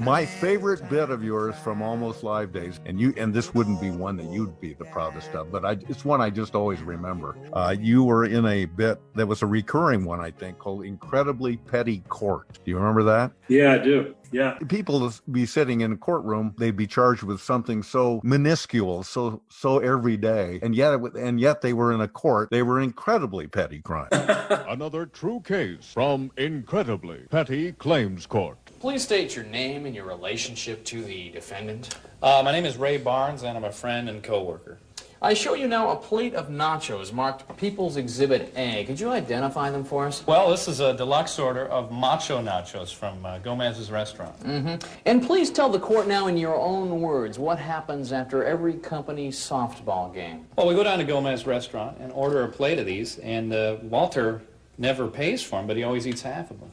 [0.00, 3.90] My favorite bit of yours from Almost Live Days, and you and this wouldn't be
[3.90, 7.36] one that you'd be the proudest of, but I, it's one I just always remember.
[7.52, 11.58] Uh, you were in a bit that was a recurring one, I think, called "Incredibly
[11.58, 13.32] Petty Court." Do you remember that?
[13.48, 14.14] Yeah, I do.
[14.32, 14.56] Yeah.
[14.68, 19.42] People would be sitting in a courtroom, they'd be charged with something so minuscule, so
[19.48, 22.48] so everyday, and yet it, and yet they were in a court.
[22.50, 24.08] They were incredibly petty crimes.
[24.12, 28.56] Another true case from Incredibly Petty Claims Court.
[28.80, 31.98] Please state your name and your relationship to the defendant.
[32.22, 34.78] Uh, my name is Ray Barnes, and I'm a friend and coworker.
[35.20, 38.84] I show you now a plate of nachos marked People's Exhibit A.
[38.84, 40.26] Could you identify them for us?
[40.26, 44.40] Well, this is a deluxe order of macho nachos from uh, Gomez's restaurant.
[44.40, 44.90] Mm-hmm.
[45.04, 49.28] And please tell the court now in your own words what happens after every company
[49.28, 50.46] softball game.
[50.56, 53.76] Well, we go down to Gomez's restaurant and order a plate of these, and uh,
[53.82, 54.40] Walter
[54.78, 56.72] never pays for them, but he always eats half of them.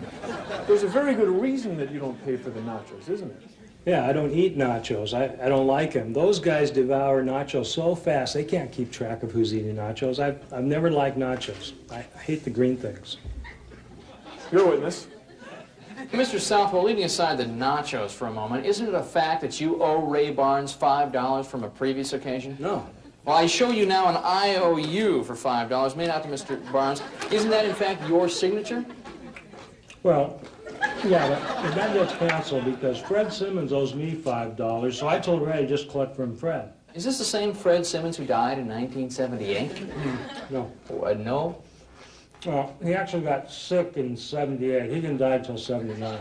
[0.66, 3.42] There's a very good reason that you don't pay for the nachos, isn't it?
[3.84, 5.12] Yeah, I don't eat nachos.
[5.12, 6.12] I, I don't like them.
[6.12, 10.20] Those guys devour nachos so fast, they can't keep track of who's eating nachos.
[10.20, 11.72] I've, I've never liked nachos.
[11.90, 13.16] I, I hate the green things.
[14.52, 15.08] Your witness.
[16.12, 16.38] Mr.
[16.38, 20.02] Southwell, leaving aside the nachos for a moment, isn't it a fact that you owe
[20.02, 22.56] Ray Barnes $5 from a previous occasion?
[22.60, 22.88] No.
[23.24, 26.72] Well, I show you now an IOU for $5 made out to Mr.
[26.72, 27.02] Barnes.
[27.30, 28.84] Isn't that, in fact, your signature?
[30.02, 30.40] Well,
[31.04, 35.42] yeah, but, but that gets canceled because Fred Simmons owes me $5, so I told
[35.46, 36.72] Ray to just collect from Fred.
[36.94, 40.50] Is this the same Fred Simmons who died in 1978?
[40.50, 40.70] No.
[40.90, 41.62] Uh, no?
[42.44, 44.90] Well, he actually got sick in 78.
[44.90, 46.18] He didn't die until 79.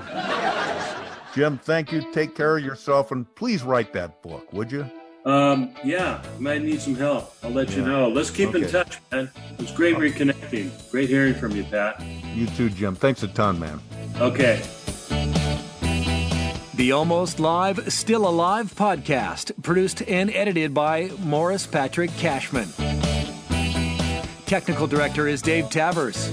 [1.34, 2.12] Jim, thank you.
[2.14, 4.90] Take care of yourself, and please write that book, would you?
[5.24, 7.36] Um, yeah, might need some help.
[7.43, 8.09] I'll let you know.
[8.09, 9.30] Let's keep in touch, man.
[9.53, 10.72] It was great reconnecting.
[10.91, 12.01] Great hearing from you, Pat.
[12.34, 12.95] You too, Jim.
[12.95, 13.80] Thanks a ton, man.
[14.19, 14.61] Okay.
[16.74, 22.69] The Almost Live, Still Alive podcast, produced and edited by Morris Patrick Cashman.
[24.47, 26.30] Technical director is Dave Tavers.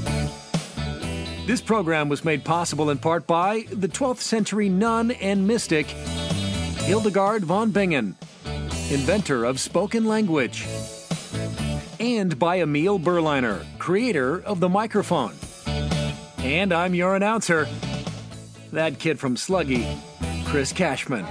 [1.47, 7.45] This program was made possible in part by the 12th century nun and mystic Hildegard
[7.45, 8.16] von Bingen,
[8.91, 10.66] inventor of spoken language,
[12.01, 15.34] and by Emil Berliner, creator of the microphone.
[16.39, 17.68] And I'm your announcer,
[18.72, 19.84] that kid from Sluggy,
[20.47, 21.26] Chris Cashman.